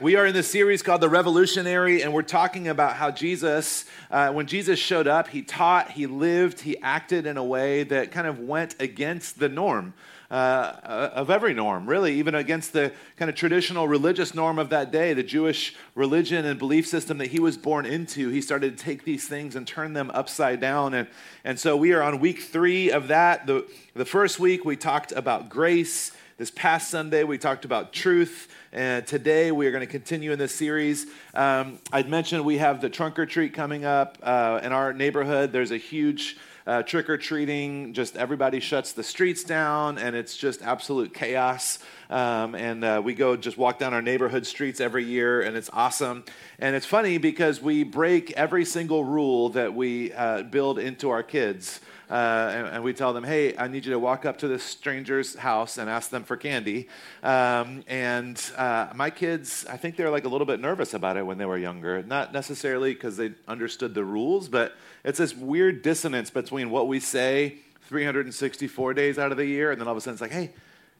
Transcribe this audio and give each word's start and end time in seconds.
We 0.00 0.16
are 0.16 0.24
in 0.24 0.32
this 0.32 0.50
series 0.50 0.80
called 0.80 1.02
The 1.02 1.10
Revolutionary, 1.10 2.00
and 2.00 2.14
we're 2.14 2.22
talking 2.22 2.68
about 2.68 2.96
how 2.96 3.10
Jesus, 3.10 3.84
uh, 4.10 4.32
when 4.32 4.46
Jesus 4.46 4.78
showed 4.78 5.06
up, 5.06 5.28
he 5.28 5.42
taught, 5.42 5.90
he 5.90 6.06
lived, 6.06 6.60
he 6.60 6.78
acted 6.78 7.26
in 7.26 7.36
a 7.36 7.44
way 7.44 7.82
that 7.82 8.10
kind 8.10 8.26
of 8.26 8.38
went 8.38 8.76
against 8.80 9.38
the 9.38 9.50
norm. 9.50 9.92
Uh, 10.30 11.10
of 11.12 11.28
every 11.28 11.52
norm, 11.52 11.86
really, 11.86 12.14
even 12.14 12.36
against 12.36 12.72
the 12.72 12.92
kind 13.16 13.28
of 13.28 13.34
traditional 13.34 13.88
religious 13.88 14.32
norm 14.32 14.60
of 14.60 14.70
that 14.70 14.92
day, 14.92 15.12
the 15.12 15.24
Jewish 15.24 15.74
religion 15.96 16.46
and 16.46 16.56
belief 16.56 16.86
system 16.86 17.18
that 17.18 17.26
he 17.26 17.40
was 17.40 17.58
born 17.58 17.84
into. 17.84 18.28
He 18.28 18.40
started 18.40 18.78
to 18.78 18.84
take 18.84 19.04
these 19.04 19.26
things 19.26 19.56
and 19.56 19.66
turn 19.66 19.92
them 19.92 20.08
upside 20.14 20.60
down. 20.60 20.94
And, 20.94 21.08
and 21.42 21.58
so 21.58 21.76
we 21.76 21.92
are 21.92 22.00
on 22.00 22.20
week 22.20 22.42
three 22.42 22.92
of 22.92 23.08
that. 23.08 23.48
The, 23.48 23.68
the 23.94 24.04
first 24.04 24.38
week, 24.38 24.64
we 24.64 24.76
talked 24.76 25.10
about 25.10 25.48
grace. 25.48 26.12
This 26.40 26.50
past 26.50 26.88
Sunday, 26.88 27.22
we 27.22 27.36
talked 27.36 27.66
about 27.66 27.92
truth. 27.92 28.48
And 28.72 29.06
today 29.06 29.52
we 29.52 29.66
are 29.66 29.70
going 29.72 29.86
to 29.86 29.86
continue 29.86 30.32
in 30.32 30.38
this 30.38 30.54
series. 30.54 31.04
Um, 31.34 31.80
I'd 31.92 32.08
mentioned 32.08 32.46
we 32.46 32.56
have 32.56 32.80
the 32.80 32.88
trunk 32.88 33.18
or 33.18 33.26
treat 33.26 33.52
coming 33.52 33.84
up 33.84 34.16
uh, 34.22 34.58
in 34.62 34.72
our 34.72 34.94
neighborhood. 34.94 35.52
There's 35.52 35.70
a 35.70 35.76
huge 35.76 36.38
uh, 36.66 36.82
trick 36.82 37.10
or 37.10 37.18
treating, 37.18 37.92
just 37.92 38.16
everybody 38.16 38.58
shuts 38.58 38.92
the 38.92 39.02
streets 39.02 39.44
down, 39.44 39.98
and 39.98 40.16
it's 40.16 40.34
just 40.34 40.62
absolute 40.62 41.12
chaos. 41.12 41.78
Um, 42.08 42.54
and 42.54 42.84
uh, 42.84 43.02
we 43.04 43.12
go 43.12 43.36
just 43.36 43.58
walk 43.58 43.78
down 43.78 43.92
our 43.92 44.00
neighborhood 44.00 44.46
streets 44.46 44.80
every 44.80 45.04
year, 45.04 45.42
and 45.42 45.58
it's 45.58 45.68
awesome. 45.74 46.24
And 46.58 46.74
it's 46.74 46.86
funny 46.86 47.18
because 47.18 47.60
we 47.60 47.84
break 47.84 48.30
every 48.32 48.64
single 48.64 49.04
rule 49.04 49.50
that 49.50 49.74
we 49.74 50.14
uh, 50.14 50.44
build 50.44 50.78
into 50.78 51.10
our 51.10 51.22
kids. 51.22 51.80
Uh, 52.10 52.50
and, 52.52 52.66
and, 52.66 52.84
we 52.84 52.92
tell 52.92 53.12
them, 53.12 53.22
hey, 53.22 53.56
I 53.56 53.68
need 53.68 53.86
you 53.86 53.92
to 53.92 53.98
walk 53.98 54.26
up 54.26 54.38
to 54.38 54.48
this 54.48 54.64
stranger's 54.64 55.36
house 55.36 55.78
and 55.78 55.88
ask 55.88 56.10
them 56.10 56.24
for 56.24 56.36
candy. 56.36 56.88
Um, 57.22 57.84
and 57.86 58.42
uh, 58.56 58.88
my 58.96 59.10
kids, 59.10 59.64
I 59.70 59.76
think 59.76 59.94
they're 59.94 60.10
like 60.10 60.24
a 60.24 60.28
little 60.28 60.46
bit 60.46 60.58
nervous 60.58 60.92
about 60.92 61.16
it 61.16 61.24
when 61.24 61.38
they 61.38 61.46
were 61.46 61.56
younger. 61.56 62.02
Not 62.02 62.32
necessarily 62.32 62.94
because 62.94 63.16
they 63.16 63.30
understood 63.46 63.94
the 63.94 64.04
rules, 64.04 64.48
but 64.48 64.74
it's 65.04 65.18
this 65.18 65.36
weird 65.36 65.82
dissonance 65.82 66.30
between 66.30 66.70
what 66.70 66.88
we 66.88 66.98
say 66.98 67.58
364 67.82 68.94
days 68.94 69.16
out 69.16 69.30
of 69.30 69.36
the 69.36 69.46
year, 69.46 69.70
and 69.70 69.80
then 69.80 69.86
all 69.86 69.92
of 69.92 69.98
a 69.98 70.00
sudden 70.00 70.14
it's 70.14 70.20
like, 70.20 70.32
hey, 70.32 70.50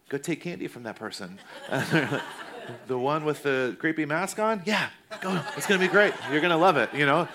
go 0.09 0.19
take 0.19 0.41
candy 0.41 0.69
from 0.69 0.85
that 0.85 0.95
person. 0.95 1.41
the 2.87 2.99
one 2.99 3.25
with 3.25 3.43
the 3.43 3.77
creepy 3.81 4.05
mask 4.05 4.39
on? 4.39 4.63
Yeah, 4.65 4.89
go. 5.21 5.41
It's 5.57 5.67
going 5.67 5.81
to 5.81 5.87
be 5.87 5.91
great. 5.91 6.15
You're 6.31 6.41
going 6.41 6.53
to 6.53 6.57
love 6.57 6.77
it, 6.77 6.95
you 6.95 7.07
know? 7.07 7.27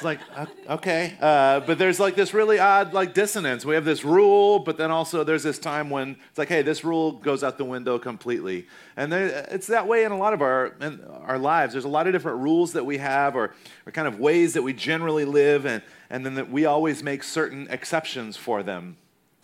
It's 0.00 0.04
like, 0.06 0.20
okay. 0.66 1.12
Uh, 1.20 1.60
but 1.60 1.76
there's 1.76 2.00
like 2.00 2.14
this 2.14 2.32
really 2.32 2.58
odd 2.58 2.94
like 2.94 3.12
dissonance. 3.12 3.66
We 3.66 3.74
have 3.74 3.84
this 3.84 4.02
rule, 4.02 4.58
but 4.58 4.78
then 4.78 4.90
also 4.90 5.24
there's 5.24 5.42
this 5.42 5.58
time 5.58 5.90
when 5.90 6.16
it's 6.30 6.38
like, 6.38 6.48
hey, 6.48 6.62
this 6.62 6.84
rule 6.84 7.12
goes 7.12 7.44
out 7.44 7.58
the 7.58 7.66
window 7.66 7.98
completely. 7.98 8.66
And 8.96 9.12
there, 9.12 9.46
it's 9.50 9.66
that 9.66 9.86
way 9.86 10.04
in 10.04 10.12
a 10.12 10.16
lot 10.16 10.32
of 10.32 10.40
our, 10.40 10.74
in 10.80 11.04
our 11.26 11.38
lives. 11.38 11.74
There's 11.74 11.84
a 11.84 11.88
lot 11.88 12.06
of 12.06 12.14
different 12.14 12.38
rules 12.38 12.72
that 12.72 12.86
we 12.86 12.96
have 12.96 13.36
or, 13.36 13.54
or 13.84 13.92
kind 13.92 14.08
of 14.08 14.18
ways 14.18 14.54
that 14.54 14.62
we 14.62 14.72
generally 14.72 15.26
live, 15.26 15.66
and, 15.66 15.82
and 16.08 16.24
then 16.24 16.34
that 16.36 16.50
we 16.50 16.64
always 16.64 17.02
make 17.02 17.22
certain 17.22 17.68
exceptions 17.68 18.38
for 18.38 18.62
them. 18.62 18.96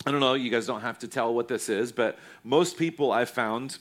I 0.07 0.11
don't 0.11 0.21
know, 0.21 0.33
you 0.33 0.49
guys 0.51 0.67
don't 0.67 0.81
have 0.81 0.99
to 1.01 1.09
tell 1.09 1.35
what 1.35 1.49
this 1.49 1.69
is, 1.69 1.93
but 1.93 2.19
most 2.45 2.79
people 2.79 3.13
I've 3.13 3.29
found 3.29 3.77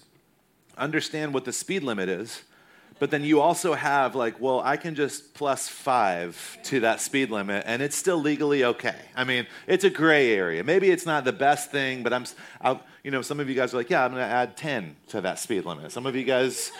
understand 0.78 1.34
what 1.34 1.46
the 1.46 1.54
speed 1.54 1.84
limit 1.84 2.10
is 2.10 2.44
but 2.98 3.12
then 3.12 3.24
you 3.24 3.42
also 3.42 3.74
have 3.74 4.16
like, 4.16 4.40
well, 4.40 4.62
I 4.62 4.78
can 4.78 4.96
just 4.96 5.34
plus 5.34 5.68
five 5.68 6.58
to 6.64 6.80
that 6.82 7.02
speed 7.02 7.30
limit 7.30 7.64
and 7.68 7.82
it's 7.82 7.96
still 7.96 8.18
legally 8.18 8.64
okay. 8.64 8.96
I 9.16 9.26
mean, 9.26 9.48
it's 9.68 9.84
a 9.84 9.90
gray 9.90 10.34
area. 10.34 10.64
Maybe 10.64 10.90
it's 10.90 11.06
not 11.06 11.26
the 11.26 11.34
best 11.34 11.72
thing, 11.72 12.04
but 12.04 12.14
I'm, 12.14 12.26
I'll, 12.62 12.82
you 13.04 13.12
know, 13.12 13.22
some 13.22 13.40
of 13.40 13.50
you 13.50 13.56
guys 13.56 13.74
are 13.74 13.78
like, 13.78 13.90
yeah, 13.90 14.06
I'm 14.06 14.12
going 14.12 14.22
to 14.24 14.34
add 14.34 14.56
10 14.56 14.96
to 15.10 15.22
that 15.22 15.40
speed 15.40 15.66
limit. 15.66 15.92
Some 15.92 16.06
of 16.06 16.16
you 16.16 16.24
guys 16.24 16.72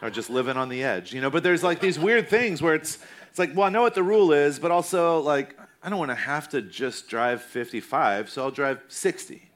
are 0.00 0.10
just 0.10 0.30
living 0.30 0.56
on 0.56 0.68
the 0.68 0.84
edge, 0.84 1.12
you 1.12 1.20
know, 1.20 1.30
but 1.30 1.42
there's 1.42 1.64
like 1.64 1.80
these 1.80 1.98
weird 1.98 2.28
things 2.28 2.62
where 2.62 2.74
it's, 2.74 2.98
it's 3.30 3.38
like, 3.38 3.54
well, 3.54 3.66
I 3.66 3.70
know 3.70 3.82
what 3.82 3.94
the 3.94 4.02
rule 4.02 4.32
is, 4.32 4.60
but 4.60 4.70
also 4.70 5.20
like, 5.20 5.58
I 5.82 5.90
don't 5.90 5.98
want 5.98 6.12
to 6.12 6.16
have 6.16 6.48
to 6.50 6.62
just 6.62 7.08
drive 7.08 7.42
55, 7.42 8.30
so 8.30 8.42
I'll 8.42 8.50
drive 8.50 8.80
60 8.88 9.50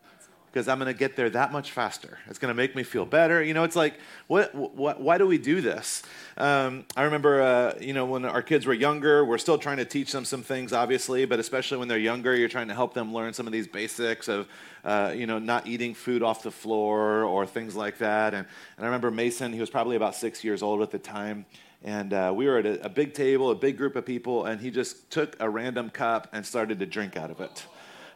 because 0.59 0.67
I'm 0.67 0.81
going 0.81 0.93
to 0.93 0.99
get 0.99 1.15
there 1.15 1.31
that 1.31 1.53
much 1.53 1.71
faster. 1.71 2.19
It's 2.27 2.41
going 2.41 2.49
to 2.49 2.55
make 2.55 2.75
me 2.75 2.83
feel 2.83 3.07
better. 3.07 3.41
You 3.41 3.55
know, 3.55 3.63
it's 3.63 3.77
like, 3.77 3.95
what, 4.27 4.53
what, 4.57 5.01
why 5.01 5.17
do 5.17 5.25
we 5.25 5.39
do 5.39 5.61
this? 5.61 6.03
Um, 6.37 6.85
I 6.97 7.05
remember, 7.05 7.41
uh, 7.41 7.75
you 7.81 7.93
know, 7.93 8.07
when 8.07 8.25
our 8.25 8.43
kids 8.43 8.67
were 8.67 8.75
younger, 8.75 9.25
we're 9.25 9.39
still 9.39 9.57
trying 9.57 9.77
to 9.77 9.85
teach 9.85 10.11
them 10.11 10.25
some 10.25 10.43
things, 10.43 10.73
obviously, 10.73 11.27
but 11.27 11.39
especially 11.39 11.79
when 11.79 11.87
they're 11.87 11.97
younger, 11.97 12.35
you're 12.35 12.49
trying 12.49 12.67
to 12.67 12.75
help 12.75 12.93
them 12.93 13.15
learn 13.15 13.33
some 13.35 13.47
of 13.47 13.53
these 13.53 13.69
basics 13.69 14.27
of, 14.27 14.49
uh, 14.83 15.13
you 15.15 15.29
know, 15.29 15.39
not 15.39 15.69
eating 15.69 15.95
food 15.95 16.25
off 16.25 16.43
the 16.43 16.51
floor 16.51 17.23
or 17.23 17.47
things 17.47 17.77
like 17.77 17.99
that. 17.99 18.35
And, 18.35 18.45
and 18.77 18.85
I 18.85 18.89
remember 18.89 19.13
Mason, 19.13 19.53
he 19.53 19.61
was 19.61 19.71
probably 19.71 19.95
about 19.95 20.17
six 20.17 20.43
years 20.43 20.61
old 20.61 20.83
at 20.83 20.91
the 20.91 20.99
time. 20.99 21.47
And 21.85 22.13
uh, 22.13 22.33
we 22.35 22.49
were 22.49 22.59
at 22.59 22.67
a, 22.67 22.87
a 22.87 22.89
big 22.89 23.15
table, 23.15 23.53
a 23.53 23.55
big 23.55 23.77
group 23.77 23.95
of 23.95 24.05
people, 24.05 24.47
and 24.47 24.61
he 24.61 24.73
just 24.73 25.09
took 25.13 25.37
a 25.39 25.49
random 25.49 25.89
cup 25.89 26.27
and 26.33 26.45
started 26.45 26.81
to 26.81 26.87
drink 26.87 27.17
out 27.17 27.31
of 27.31 27.41
it. 27.41 27.65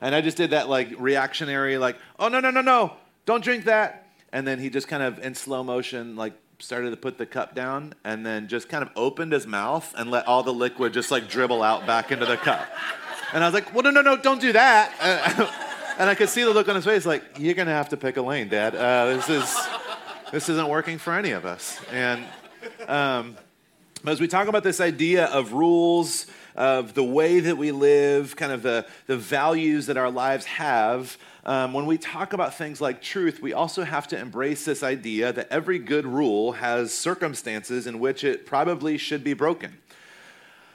And 0.02 0.16
I 0.16 0.20
just 0.20 0.36
did 0.36 0.50
that 0.50 0.68
like 0.68 0.92
reactionary, 0.98 1.78
like, 1.78 1.96
oh, 2.18 2.28
no, 2.28 2.40
no, 2.40 2.50
no, 2.50 2.60
no, 2.60 2.94
don't 3.24 3.42
drink 3.42 3.64
that. 3.64 4.08
And 4.32 4.46
then 4.46 4.58
he 4.58 4.68
just 4.68 4.88
kind 4.88 5.02
of 5.02 5.20
in 5.20 5.34
slow 5.34 5.62
motion, 5.62 6.16
like, 6.16 6.34
started 6.58 6.90
to 6.90 6.96
put 6.96 7.18
the 7.18 7.26
cup 7.26 7.54
down 7.54 7.94
and 8.04 8.26
then 8.26 8.48
just 8.48 8.68
kind 8.68 8.82
of 8.82 8.90
opened 8.96 9.32
his 9.32 9.46
mouth 9.46 9.94
and 9.96 10.10
let 10.10 10.26
all 10.26 10.42
the 10.42 10.52
liquid 10.52 10.92
just 10.92 11.10
like 11.10 11.28
dribble 11.28 11.62
out 11.62 11.86
back 11.86 12.12
into 12.12 12.26
the 12.26 12.36
cup. 12.36 12.68
And 13.32 13.42
I 13.42 13.46
was 13.46 13.54
like, 13.54 13.72
well, 13.72 13.82
no, 13.82 13.90
no, 13.90 14.02
no, 14.02 14.16
don't 14.16 14.40
do 14.40 14.52
that. 14.52 14.92
and 15.98 16.10
I 16.10 16.14
could 16.14 16.28
see 16.28 16.42
the 16.42 16.50
look 16.50 16.68
on 16.68 16.74
his 16.74 16.84
face, 16.84 17.06
like, 17.06 17.22
you're 17.38 17.54
going 17.54 17.68
to 17.68 17.74
have 17.74 17.88
to 17.90 17.96
pick 17.96 18.16
a 18.16 18.22
lane, 18.22 18.48
Dad. 18.48 18.74
Uh, 18.74 19.16
this, 19.16 19.28
is, 19.28 19.56
this 20.32 20.48
isn't 20.48 20.68
working 20.68 20.98
for 20.98 21.14
any 21.14 21.30
of 21.30 21.46
us. 21.46 21.80
And 21.92 22.24
um, 22.88 23.36
as 24.04 24.20
we 24.20 24.26
talk 24.26 24.48
about 24.48 24.64
this 24.64 24.80
idea 24.80 25.26
of 25.26 25.52
rules, 25.52 26.26
of 26.54 26.94
the 26.94 27.04
way 27.04 27.40
that 27.40 27.56
we 27.56 27.72
live, 27.72 28.36
kind 28.36 28.52
of 28.52 28.62
the, 28.62 28.86
the 29.06 29.16
values 29.16 29.86
that 29.86 29.96
our 29.96 30.10
lives 30.10 30.44
have, 30.46 31.16
um, 31.44 31.72
when 31.72 31.86
we 31.86 31.98
talk 31.98 32.32
about 32.32 32.54
things 32.54 32.80
like 32.80 33.02
truth, 33.02 33.42
we 33.42 33.52
also 33.52 33.82
have 33.82 34.06
to 34.08 34.18
embrace 34.18 34.64
this 34.64 34.82
idea 34.82 35.32
that 35.32 35.48
every 35.50 35.78
good 35.78 36.06
rule 36.06 36.52
has 36.52 36.94
circumstances 36.94 37.86
in 37.86 37.98
which 37.98 38.22
it 38.22 38.46
probably 38.46 38.96
should 38.96 39.24
be 39.24 39.34
broken. 39.34 39.78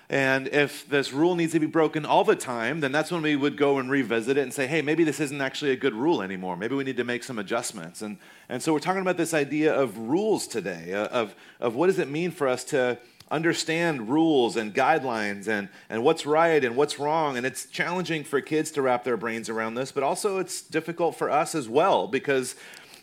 And 0.09 0.47
if 0.49 0.87
this 0.87 1.11
rule 1.11 1.35
needs 1.35 1.51
to 1.51 1.59
be 1.59 1.67
broken 1.67 2.05
all 2.05 2.23
the 2.23 2.35
time, 2.35 2.79
then 2.79 2.93
that's 2.93 3.11
when 3.11 3.21
we 3.21 3.35
would 3.35 3.57
go 3.57 3.77
and 3.77 3.91
revisit 3.91 4.37
it 4.37 4.41
and 4.41 4.53
say, 4.53 4.65
hey, 4.65 4.81
maybe 4.81 5.03
this 5.03 5.19
isn't 5.19 5.41
actually 5.41 5.71
a 5.71 5.75
good 5.75 5.93
rule 5.93 6.21
anymore. 6.21 6.55
Maybe 6.55 6.75
we 6.75 6.85
need 6.85 6.97
to 6.97 7.03
make 7.03 7.25
some 7.25 7.39
adjustments. 7.39 8.01
And, 8.01 8.17
and 8.47 8.63
so 8.63 8.71
we're 8.71 8.79
talking 8.79 9.01
about 9.01 9.17
this 9.17 9.33
idea 9.33 9.73
of 9.73 9.97
rules 9.97 10.47
today, 10.47 10.93
uh, 10.93 11.07
of, 11.07 11.35
of 11.59 11.75
what 11.75 11.87
does 11.87 11.99
it 11.99 12.09
mean 12.09 12.31
for 12.31 12.47
us 12.47 12.63
to 12.65 12.97
understand 13.29 14.09
rules 14.09 14.55
and 14.55 14.73
guidelines 14.73 15.47
and, 15.47 15.69
and 15.89 16.03
what's 16.03 16.25
right 16.25 16.63
and 16.63 16.75
what's 16.75 16.99
wrong. 16.99 17.37
And 17.37 17.45
it's 17.45 17.65
challenging 17.65 18.23
for 18.23 18.41
kids 18.41 18.71
to 18.71 18.81
wrap 18.81 19.03
their 19.03 19.17
brains 19.17 19.49
around 19.49 19.75
this, 19.75 19.91
but 19.91 20.03
also 20.03 20.39
it's 20.39 20.61
difficult 20.61 21.15
for 21.15 21.29
us 21.29 21.55
as 21.55 21.67
well 21.67 22.07
because 22.07 22.55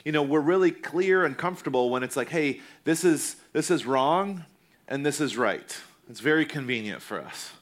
you 0.05 0.13
know 0.13 0.23
we're 0.23 0.41
really 0.41 0.71
clear 0.71 1.25
and 1.25 1.37
comfortable 1.37 1.91
when 1.91 2.03
it's 2.03 2.17
like, 2.17 2.29
hey, 2.29 2.61
this 2.85 3.05
is 3.05 3.37
this 3.53 3.71
is 3.71 3.87
wrong 3.87 4.45
and 4.89 5.05
this 5.05 5.21
is 5.21 5.37
right. 5.37 5.79
It's 6.09 6.21
very 6.21 6.45
convenient 6.45 7.03
for 7.03 7.21
us. 7.21 7.53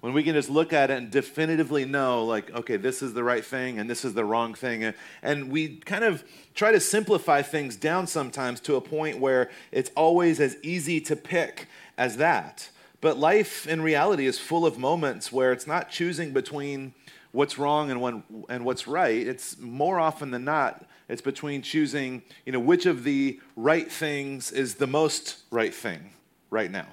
When 0.00 0.14
we 0.14 0.24
can 0.24 0.34
just 0.34 0.50
look 0.50 0.72
at 0.72 0.90
it 0.90 0.98
and 0.98 1.12
definitively 1.12 1.84
know, 1.84 2.24
like, 2.24 2.52
okay, 2.52 2.76
this 2.76 3.02
is 3.02 3.14
the 3.14 3.22
right 3.22 3.44
thing 3.44 3.78
and 3.78 3.88
this 3.88 4.04
is 4.04 4.14
the 4.14 4.24
wrong 4.24 4.52
thing. 4.52 4.94
And 5.22 5.52
we 5.52 5.76
kind 5.76 6.02
of 6.02 6.24
try 6.56 6.72
to 6.72 6.80
simplify 6.80 7.42
things 7.42 7.76
down 7.76 8.08
sometimes 8.08 8.58
to 8.62 8.74
a 8.74 8.80
point 8.80 9.20
where 9.20 9.48
it's 9.70 9.92
always 9.94 10.40
as 10.40 10.56
easy 10.64 11.00
to 11.02 11.14
pick 11.14 11.68
as 11.96 12.16
that. 12.16 12.68
But 13.00 13.18
life 13.18 13.66
in 13.66 13.82
reality 13.82 14.26
is 14.26 14.38
full 14.38 14.64
of 14.64 14.78
moments 14.78 15.32
where 15.32 15.52
it's 15.52 15.66
not 15.66 15.90
choosing 15.90 16.32
between 16.32 16.94
what's 17.32 17.58
wrong 17.58 17.90
and, 17.90 18.00
when, 18.00 18.22
and 18.48 18.64
what's 18.64 18.86
right. 18.86 19.26
It's 19.26 19.58
more 19.58 19.98
often 19.98 20.30
than 20.30 20.44
not, 20.44 20.84
it's 21.08 21.22
between 21.22 21.62
choosing, 21.62 22.22
you 22.46 22.52
know, 22.52 22.60
which 22.60 22.86
of 22.86 23.04
the 23.04 23.40
right 23.56 23.90
things 23.90 24.52
is 24.52 24.76
the 24.76 24.86
most 24.86 25.38
right 25.50 25.74
thing 25.74 26.12
right 26.50 26.70
now. 26.70 26.86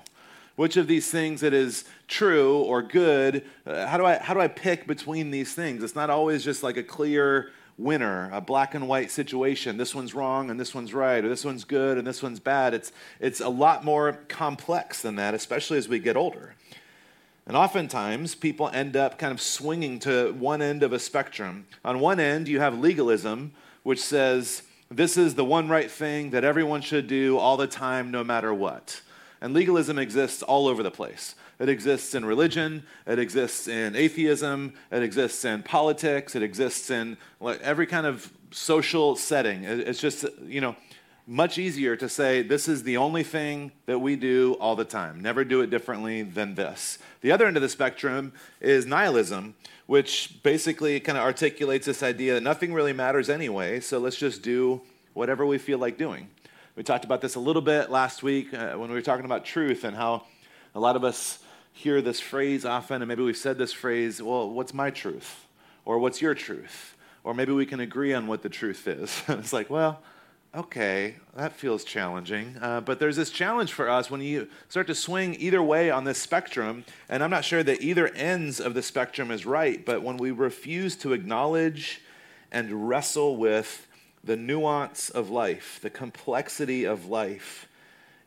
Which 0.55 0.75
of 0.75 0.87
these 0.87 1.09
things 1.09 1.41
that 1.41 1.53
is 1.53 1.85
true 2.07 2.57
or 2.57 2.81
good? 2.81 3.45
Uh, 3.65 3.87
how, 3.87 3.97
do 3.97 4.05
I, 4.05 4.17
how 4.17 4.33
do 4.33 4.41
I 4.41 4.49
pick 4.49 4.87
between 4.87 5.31
these 5.31 5.53
things? 5.53 5.83
It's 5.83 5.95
not 5.95 6.09
always 6.09 6.43
just 6.43 6.63
like 6.63 6.75
a 6.75 6.83
clear 6.83 7.51
winner, 7.79 8.29
a 8.33 8.41
black 8.41 8.75
and 8.75 8.87
white 8.87 9.09
situation. 9.09 9.77
This 9.77 9.95
one's 9.95 10.13
wrong 10.13 10.49
and 10.51 10.59
this 10.59 10.75
one's 10.75 10.93
right, 10.93 11.23
or 11.23 11.29
this 11.29 11.45
one's 11.45 11.63
good 11.63 11.97
and 11.97 12.05
this 12.05 12.21
one's 12.21 12.39
bad. 12.39 12.73
It's, 12.73 12.91
it's 13.19 13.39
a 13.39 13.49
lot 13.49 13.85
more 13.85 14.19
complex 14.27 15.01
than 15.01 15.15
that, 15.15 15.33
especially 15.33 15.77
as 15.77 15.87
we 15.87 15.99
get 15.99 16.17
older. 16.17 16.55
And 17.47 17.57
oftentimes, 17.57 18.35
people 18.35 18.69
end 18.73 18.95
up 18.95 19.17
kind 19.17 19.31
of 19.31 19.41
swinging 19.41 19.97
to 19.99 20.33
one 20.33 20.61
end 20.61 20.83
of 20.83 20.93
a 20.93 20.99
spectrum. 20.99 21.65
On 21.83 21.99
one 21.99 22.19
end, 22.19 22.47
you 22.47 22.59
have 22.59 22.77
legalism, 22.77 23.53
which 23.81 23.99
says, 23.99 24.61
this 24.91 25.17
is 25.17 25.35
the 25.35 25.45
one 25.45 25.69
right 25.69 25.89
thing 25.89 26.31
that 26.31 26.43
everyone 26.43 26.81
should 26.81 27.07
do 27.07 27.37
all 27.37 27.57
the 27.57 27.65
time, 27.65 28.11
no 28.11 28.23
matter 28.23 28.53
what. 28.53 29.01
And 29.41 29.53
legalism 29.53 29.97
exists 29.97 30.43
all 30.43 30.67
over 30.67 30.83
the 30.83 30.91
place. 30.91 31.35
It 31.59 31.69
exists 31.69 32.15
in 32.15 32.25
religion, 32.25 32.83
it 33.05 33.19
exists 33.19 33.67
in 33.67 33.95
atheism, 33.95 34.73
it 34.91 35.03
exists 35.03 35.43
in 35.43 35.63
politics, 35.63 36.35
it 36.35 36.43
exists 36.43 36.89
in 36.89 37.17
every 37.61 37.85
kind 37.85 38.05
of 38.05 38.31
social 38.51 39.15
setting. 39.15 39.63
It's 39.63 39.99
just, 39.99 40.25
you 40.45 40.61
know, 40.61 40.75
much 41.27 41.57
easier 41.57 41.95
to 41.95 42.09
say 42.09 42.41
this 42.41 42.67
is 42.67 42.83
the 42.83 42.97
only 42.97 43.23
thing 43.23 43.71
that 43.85 43.99
we 43.99 44.15
do 44.15 44.53
all 44.59 44.75
the 44.75 44.85
time. 44.85 45.21
Never 45.21 45.43
do 45.43 45.61
it 45.61 45.69
differently 45.69 46.23
than 46.23 46.55
this. 46.55 46.97
The 47.21 47.31
other 47.31 47.45
end 47.45 47.55
of 47.55 47.61
the 47.61 47.69
spectrum 47.69 48.33
is 48.59 48.85
nihilism, 48.85 49.53
which 49.85 50.41
basically 50.43 50.99
kind 50.99 51.17
of 51.17 51.23
articulates 51.23 51.85
this 51.85 52.01
idea 52.01 52.33
that 52.33 52.43
nothing 52.43 52.73
really 52.73 52.93
matters 52.93 53.29
anyway, 53.29 53.79
so 53.79 53.99
let's 53.99 54.17
just 54.17 54.41
do 54.41 54.81
whatever 55.13 55.45
we 55.45 55.57
feel 55.57 55.77
like 55.77 55.97
doing. 55.97 56.29
We 56.79 56.83
talked 56.83 57.03
about 57.03 57.19
this 57.19 57.35
a 57.35 57.41
little 57.41 57.61
bit 57.61 57.91
last 57.91 58.23
week 58.23 58.53
uh, 58.53 58.75
when 58.75 58.87
we 58.89 58.95
were 58.95 59.01
talking 59.01 59.25
about 59.25 59.43
truth 59.43 59.83
and 59.83 59.93
how 59.93 60.23
a 60.73 60.79
lot 60.79 60.95
of 60.95 61.03
us 61.03 61.39
hear 61.73 62.01
this 62.01 62.21
phrase 62.21 62.63
often, 62.63 63.01
and 63.01 63.09
maybe 63.09 63.21
we've 63.21 63.35
said 63.35 63.57
this 63.57 63.73
phrase, 63.73 64.21
well, 64.21 64.49
what's 64.49 64.73
my 64.73 64.89
truth? 64.89 65.45
Or 65.83 65.99
what's 65.99 66.21
your 66.21 66.33
truth? 66.33 66.95
Or 67.25 67.33
maybe 67.33 67.51
we 67.51 67.65
can 67.65 67.81
agree 67.81 68.13
on 68.13 68.27
what 68.27 68.43
the 68.43 68.47
truth 68.47 68.87
is. 68.87 69.21
it's 69.27 69.51
like, 69.51 69.69
well, 69.69 70.01
okay, 70.55 71.15
that 71.35 71.51
feels 71.51 71.83
challenging. 71.83 72.55
Uh, 72.61 72.79
but 72.79 72.97
there's 72.97 73.17
this 73.17 73.29
challenge 73.29 73.73
for 73.73 73.89
us 73.89 74.09
when 74.09 74.21
you 74.21 74.47
start 74.69 74.87
to 74.87 74.95
swing 74.95 75.35
either 75.37 75.61
way 75.61 75.91
on 75.91 76.05
this 76.05 76.17
spectrum. 76.17 76.85
And 77.09 77.21
I'm 77.21 77.29
not 77.29 77.43
sure 77.43 77.61
that 77.61 77.81
either 77.81 78.07
ends 78.07 78.61
of 78.61 78.73
the 78.73 78.81
spectrum 78.81 79.31
is 79.31 79.45
right, 79.45 79.85
but 79.85 80.01
when 80.01 80.15
we 80.15 80.31
refuse 80.31 80.95
to 80.99 81.11
acknowledge 81.11 81.99
and 82.53 82.87
wrestle 82.87 83.35
with 83.35 83.85
the 84.23 84.35
nuance 84.35 85.09
of 85.09 85.29
life, 85.29 85.79
the 85.81 85.89
complexity 85.89 86.85
of 86.85 87.07
life, 87.07 87.67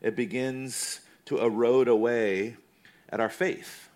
it 0.01 0.17
begins 0.17 1.01
to 1.27 1.39
erode 1.39 1.89
away 1.89 2.57
at 3.09 3.21
our 3.21 3.29
faith. 3.29 3.89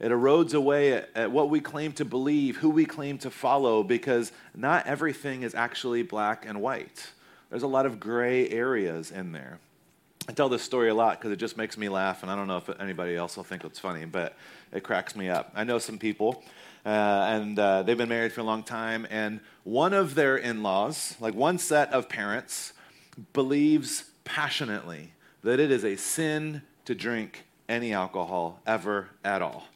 It 0.00 0.10
erodes 0.10 0.54
away 0.54 0.92
at, 0.94 1.10
at, 1.14 1.30
what 1.30 1.48
we 1.48 1.60
claim 1.60 1.92
to 1.92 2.04
believe, 2.04 2.56
who 2.58 2.70
we 2.70 2.84
claim 2.84 3.18
to 3.18 3.30
follow, 3.30 3.82
because 3.82 4.32
not 4.54 4.86
everything 4.86 5.42
is 5.42 5.54
actually 5.54 6.02
black 6.02 6.44
and 6.46 6.60
white. 6.60 7.10
There's 7.50 7.62
a 7.62 7.68
lot 7.68 7.86
of 7.86 8.00
gray 8.00 8.48
areas 8.50 9.10
in 9.10 9.32
there. 9.32 9.58
I 10.28 10.32
tell 10.32 10.48
this 10.48 10.62
story 10.62 10.88
a 10.88 10.94
lot 10.94 11.18
because 11.18 11.32
it 11.32 11.36
just 11.36 11.56
makes 11.56 11.76
me 11.76 11.88
laugh, 11.88 12.22
and 12.22 12.32
I 12.32 12.34
don't 12.34 12.48
know 12.48 12.56
if 12.56 12.68
anybody 12.80 13.14
else 13.14 13.36
will 13.36 13.44
think 13.44 13.62
it's 13.64 13.78
funny, 13.78 14.06
but 14.06 14.34
it 14.72 14.82
cracks 14.82 15.14
me 15.14 15.28
up. 15.28 15.52
I 15.54 15.64
know 15.64 15.78
some 15.78 15.98
people, 15.98 16.42
uh, 16.84 16.88
and 16.88 17.58
uh, 17.58 17.82
they've 17.82 17.96
been 17.96 18.08
married 18.08 18.32
for 18.32 18.40
a 18.40 18.44
long 18.44 18.62
time, 18.62 19.06
and 19.10 19.40
one 19.62 19.94
of 19.94 20.14
their 20.14 20.36
in 20.36 20.62
laws, 20.62 21.16
like 21.20 21.34
one 21.34 21.58
set 21.58 21.92
of 21.92 22.08
parents, 22.08 22.72
believes 23.32 24.04
passionately 24.24 25.12
that 25.42 25.60
it 25.60 25.70
is 25.70 25.84
a 25.84 25.96
sin 25.96 26.62
to 26.84 26.94
drink 26.94 27.44
any 27.68 27.92
alcohol 27.92 28.60
ever 28.66 29.08
at 29.24 29.40
all. 29.40 29.68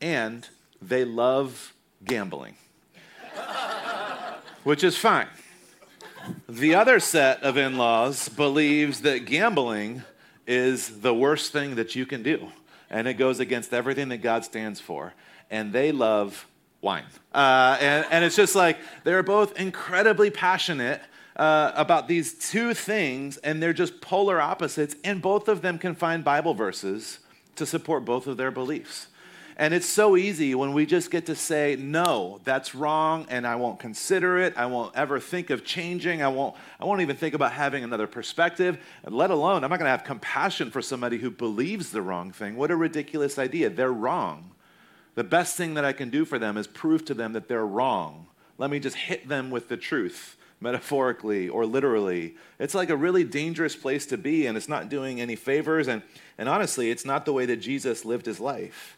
And 0.00 0.46
they 0.80 1.04
love 1.04 1.72
gambling, 2.04 2.56
which 4.62 4.84
is 4.84 4.96
fine. 4.96 5.28
The 6.48 6.74
other 6.74 7.00
set 7.00 7.42
of 7.42 7.56
in 7.56 7.76
laws 7.76 8.28
believes 8.28 9.00
that 9.02 9.26
gambling 9.26 10.02
is 10.46 11.00
the 11.00 11.14
worst 11.14 11.52
thing 11.52 11.74
that 11.76 11.94
you 11.94 12.06
can 12.06 12.22
do, 12.22 12.48
and 12.90 13.08
it 13.08 13.14
goes 13.14 13.40
against 13.40 13.72
everything 13.72 14.08
that 14.10 14.18
God 14.18 14.44
stands 14.44 14.80
for. 14.80 15.14
And 15.54 15.72
they 15.72 15.92
love 15.92 16.48
wine. 16.80 17.04
Uh, 17.32 17.78
and, 17.80 18.06
and 18.10 18.24
it's 18.24 18.34
just 18.34 18.56
like 18.56 18.76
they're 19.04 19.22
both 19.22 19.56
incredibly 19.56 20.28
passionate 20.28 21.00
uh, 21.36 21.70
about 21.76 22.08
these 22.08 22.34
two 22.34 22.74
things, 22.74 23.36
and 23.38 23.62
they're 23.62 23.72
just 23.72 24.00
polar 24.00 24.40
opposites, 24.40 24.96
and 25.04 25.22
both 25.22 25.46
of 25.48 25.62
them 25.62 25.78
can 25.78 25.94
find 25.94 26.24
Bible 26.24 26.54
verses 26.54 27.20
to 27.54 27.64
support 27.64 28.04
both 28.04 28.26
of 28.26 28.36
their 28.36 28.50
beliefs. 28.50 29.06
And 29.56 29.72
it's 29.72 29.86
so 29.86 30.16
easy 30.16 30.56
when 30.56 30.72
we 30.72 30.86
just 30.86 31.12
get 31.12 31.26
to 31.26 31.36
say, 31.36 31.76
no, 31.78 32.40
that's 32.42 32.74
wrong, 32.74 33.26
and 33.30 33.46
I 33.46 33.54
won't 33.54 33.78
consider 33.78 34.38
it. 34.38 34.54
I 34.56 34.66
won't 34.66 34.96
ever 34.96 35.20
think 35.20 35.50
of 35.50 35.64
changing. 35.64 36.20
I 36.20 36.28
won't, 36.28 36.56
I 36.80 36.84
won't 36.84 37.02
even 37.02 37.14
think 37.14 37.34
about 37.34 37.52
having 37.52 37.84
another 37.84 38.08
perspective, 38.08 38.78
let 39.08 39.30
alone, 39.30 39.62
I'm 39.62 39.70
not 39.70 39.78
going 39.78 39.86
to 39.86 39.96
have 39.96 40.02
compassion 40.02 40.72
for 40.72 40.82
somebody 40.82 41.18
who 41.18 41.30
believes 41.30 41.92
the 41.92 42.02
wrong 42.02 42.32
thing. 42.32 42.56
What 42.56 42.72
a 42.72 42.76
ridiculous 42.76 43.38
idea. 43.38 43.70
They're 43.70 43.92
wrong. 43.92 44.50
The 45.14 45.24
best 45.24 45.56
thing 45.56 45.74
that 45.74 45.84
I 45.84 45.92
can 45.92 46.10
do 46.10 46.24
for 46.24 46.38
them 46.38 46.56
is 46.56 46.66
prove 46.66 47.04
to 47.06 47.14
them 47.14 47.32
that 47.34 47.48
they're 47.48 47.66
wrong. 47.66 48.26
Let 48.58 48.70
me 48.70 48.78
just 48.78 48.96
hit 48.96 49.28
them 49.28 49.50
with 49.50 49.68
the 49.68 49.76
truth, 49.76 50.36
metaphorically 50.60 51.48
or 51.48 51.66
literally. 51.66 52.36
It's 52.58 52.74
like 52.74 52.90
a 52.90 52.96
really 52.96 53.24
dangerous 53.24 53.76
place 53.76 54.06
to 54.06 54.16
be, 54.16 54.46
and 54.46 54.56
it's 54.56 54.68
not 54.68 54.88
doing 54.88 55.20
any 55.20 55.36
favors. 55.36 55.88
And, 55.88 56.02
and 56.38 56.48
honestly, 56.48 56.90
it's 56.90 57.04
not 57.04 57.24
the 57.24 57.32
way 57.32 57.46
that 57.46 57.56
Jesus 57.56 58.04
lived 58.04 58.26
his 58.26 58.40
life. 58.40 58.96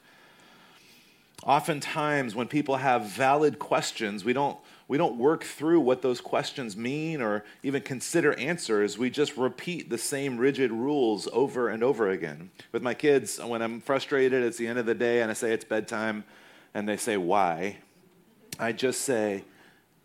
Oftentimes, 1.42 2.34
when 2.34 2.48
people 2.48 2.76
have 2.76 3.06
valid 3.06 3.58
questions, 3.58 4.24
we 4.24 4.32
don't, 4.32 4.58
we 4.88 4.98
don't 4.98 5.16
work 5.16 5.42
through 5.42 5.80
what 5.80 6.02
those 6.02 6.20
questions 6.20 6.76
mean 6.76 7.20
or 7.20 7.44
even 7.62 7.82
consider 7.82 8.38
answers. 8.38 8.96
We 8.96 9.10
just 9.10 9.36
repeat 9.36 9.90
the 9.90 9.98
same 9.98 10.38
rigid 10.38 10.70
rules 10.70 11.28
over 11.32 11.68
and 11.68 11.82
over 11.82 12.08
again. 12.08 12.50
With 12.70 12.82
my 12.82 12.94
kids, 12.94 13.38
when 13.42 13.62
I'm 13.62 13.80
frustrated, 13.80 14.44
it's 14.44 14.58
the 14.58 14.68
end 14.68 14.78
of 14.78 14.86
the 14.86 14.94
day, 14.94 15.22
and 15.22 15.30
I 15.30 15.34
say 15.34 15.52
it's 15.52 15.64
bedtime, 15.64 16.24
and 16.72 16.88
they 16.88 16.96
say, 16.96 17.16
Why? 17.16 17.78
I 18.60 18.72
just 18.72 19.00
say, 19.00 19.44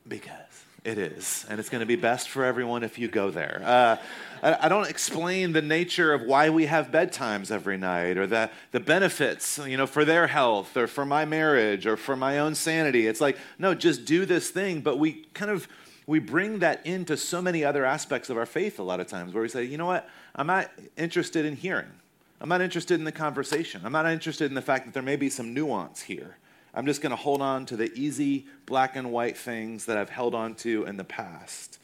Because. 0.08 0.41
It 0.84 0.98
is, 0.98 1.46
and 1.48 1.60
it's 1.60 1.70
going 1.70 1.82
to 1.82 1.86
be 1.86 1.96
best 1.96 2.30
for 2.30 2.44
everyone 2.44 2.82
if 2.82 2.98
you 2.98 3.08
go 3.08 3.30
there. 3.30 3.62
Uh, 3.64 3.98
I, 4.42 4.66
I, 4.66 4.70
don't 4.70 4.90
explain 4.90 5.52
the 5.52 5.62
nature 5.62 6.12
of 6.12 6.24
why 6.24 6.50
we 6.50 6.66
have 6.66 6.90
bedtimes 6.90 7.52
every 7.52 7.78
night 7.78 8.18
or 8.18 8.26
the, 8.26 8.50
the 8.72 8.80
benefits, 8.80 9.60
you 9.60 9.78
know, 9.78 9.86
for 9.86 10.06
their 10.06 10.26
health 10.26 10.76
or 10.76 10.88
for 10.88 11.06
my 11.06 11.24
marriage 11.24 11.86
or 11.86 11.98
for 11.98 12.16
my 12.16 12.40
own 12.40 12.56
sanity. 12.56 13.06
It's 13.06 13.22
like, 13.22 13.38
no, 13.60 13.76
just 13.76 14.06
do 14.06 14.26
this 14.26 14.50
thing. 14.50 14.82
But 14.82 14.98
we 14.98 15.26
kind 15.36 15.52
of 15.52 15.68
we 16.08 16.18
bring 16.18 16.60
that 16.60 16.84
into 16.84 17.16
so 17.16 17.44
many 17.44 17.64
other 17.64 17.86
aspects 17.86 18.32
of 18.32 18.38
our 18.38 18.48
faith 18.48 18.80
a 18.80 18.84
lot 18.84 19.00
of 19.00 19.06
times 19.06 19.36
where 19.36 19.44
we 19.44 19.50
say, 19.50 19.64
you 19.64 19.78
know 19.78 19.86
what, 19.86 20.10
I'm 20.36 20.48
not 20.48 20.72
interested 20.98 21.46
in 21.46 21.56
hearing. 21.56 21.92
I'm 22.40 22.50
not 22.50 22.62
interested 22.62 22.96
in 22.96 23.06
the 23.06 23.12
conversation. 23.12 23.82
I'm 23.86 23.92
not 23.92 24.08
interested 24.08 24.46
in 24.46 24.56
the 24.56 24.64
fact 24.64 24.86
that 24.86 24.96
there 24.96 25.04
may 25.04 25.16
be 25.16 25.30
some 25.30 25.54
nuance 25.54 26.02
here. 26.02 26.38
I'm 26.74 26.86
just 26.86 27.02
going 27.02 27.12
to 27.12 27.18
hold 27.18 27.42
on 27.42 27.66
to 27.68 27.76
the 27.76 27.92
easy 27.94 28.46
black 28.66 28.96
and 28.96 29.12
white 29.12 29.38
things 29.38 29.86
that 29.86 29.98
I've 29.98 30.10
held 30.10 30.34
on 30.34 30.56
to 30.56 30.86
in 30.86 30.98
the 30.98 31.04
past. 31.04 31.80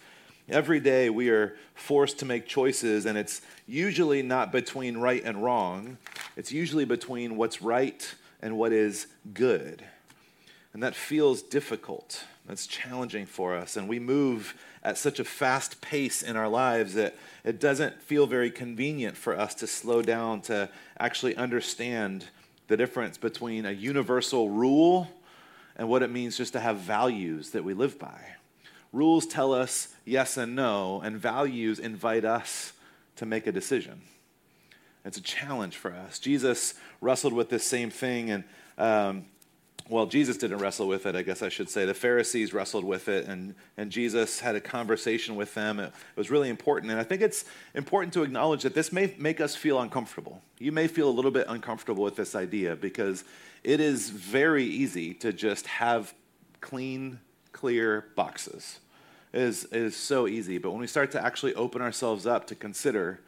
Every 0.50 0.79
day 0.79 1.10
we 1.10 1.29
are 1.29 1.58
forced 1.75 2.20
to 2.20 2.25
make 2.25 2.48
choices, 2.48 3.06
and 3.06 3.17
it's 3.17 3.41
usually 3.67 4.22
not 4.22 4.53
between 4.53 4.98
right 4.98 5.22
and 5.25 5.44
wrong. 5.44 5.98
It's 6.38 6.53
usually 6.53 6.86
between 6.86 7.36
what's 7.36 7.62
right 7.62 8.15
and 8.41 8.58
what 8.58 8.72
is 8.72 9.08
good. 9.34 9.84
And 10.74 10.82
that 10.84 10.96
feels 10.96 11.41
difficult. 11.41 12.24
That's 12.46 12.65
challenging 12.65 13.25
for 13.25 13.58
us. 13.58 13.75
And 13.75 13.89
we 13.89 14.00
move 14.00 14.56
at 14.84 14.98
such 14.98 15.20
a 15.20 15.25
fast 15.25 15.82
pace 15.82 16.22
in 16.22 16.38
our 16.38 16.48
lives 16.48 16.94
that 16.94 17.17
it 17.44 17.60
doesn't 17.60 18.01
feel 18.01 18.25
very 18.25 18.50
convenient 18.50 19.17
for 19.17 19.38
us 19.38 19.53
to 19.56 19.67
slow 19.67 20.01
down 20.01 20.41
to 20.44 20.70
actually 20.98 21.36
understand 21.36 22.25
the 22.68 22.78
difference 22.78 23.18
between 23.18 23.66
a 23.66 23.72
universal 23.72 24.50
rule 24.50 25.10
and 25.76 25.88
what 25.88 26.04
it 26.04 26.10
means 26.10 26.38
just 26.38 26.54
to 26.54 26.60
have 26.60 26.78
values 26.78 27.52
that 27.52 27.64
we 27.64 27.74
live 27.74 27.98
by. 28.00 28.20
Rules 28.92 29.26
tell 29.26 29.54
us 29.54 29.94
yes 30.06 30.38
and 30.38 30.56
no, 30.56 31.02
and 31.02 31.18
values 31.18 31.80
invite 31.80 32.26
us 32.26 32.74
to 33.18 33.26
make 33.26 33.48
a 33.48 33.52
decision. 33.52 34.02
It's 35.06 35.18
a 35.18 35.22
challenge 35.22 35.78
for 35.78 35.92
us. 35.94 36.20
Jesus 36.20 36.74
wrestled 37.00 37.34
with 37.34 37.50
this 37.50 37.64
same 37.64 37.90
thing, 37.90 38.30
and 38.32 38.44
um, 38.78 39.26
well, 39.89 40.06
Jesus 40.06 40.38
didn't 40.38 40.58
wrestle 40.58 40.88
with 40.88 41.06
it, 41.06 41.15
I 41.15 41.22
guess 41.22 41.41
I 41.41 41.50
should 41.50 41.70
say. 41.70 41.86
The 41.86 41.94
Pharisees 41.94 42.53
wrestled 42.53 42.84
with 42.84 43.08
it, 43.08 43.25
and, 43.25 43.56
and 43.77 43.91
Jesus 43.91 44.39
had 44.39 44.56
a 44.56 44.62
conversation 44.62 45.36
with 45.36 45.53
them. 45.53 45.79
It, 45.79 45.88
it 45.88 46.17
was 46.17 46.29
really 46.29 46.50
important. 46.50 46.91
And 46.91 47.00
I 47.00 47.03
think 47.03 47.22
it's 47.22 47.46
important 47.74 48.13
to 48.13 48.24
acknowledge 48.24 48.63
that 48.63 48.74
this 48.74 48.91
may 48.91 49.13
make 49.17 49.39
us 49.39 49.56
feel 49.56 49.79
uncomfortable. 49.79 50.41
You 50.60 50.72
may 50.72 50.88
feel 50.88 51.10
a 51.10 51.12
little 51.12 51.32
bit 51.32 51.46
uncomfortable 51.48 52.03
with 52.03 52.15
this 52.15 52.36
idea 52.36 52.75
because 52.75 53.24
it 53.63 53.79
is 53.79 54.10
very 54.10 54.65
easy 54.65 55.13
to 55.15 55.32
just 55.32 55.67
have 55.67 56.13
clean, 56.60 57.20
clear 57.51 58.08
boxes. 58.15 58.79
It 59.32 59.41
is, 59.41 59.65
it 59.65 59.82
is 59.82 59.96
so 59.96 60.27
easy. 60.27 60.58
But 60.58 60.72
when 60.72 60.82
we 60.82 60.88
start 60.88 61.12
to 61.12 61.24
actually 61.24 61.53
open 61.56 61.82
ourselves 61.82 62.25
up 62.25 62.48
to 62.48 62.56
consider 62.56 63.22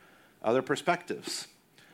other 0.44 0.62
perspectives, 0.62 1.48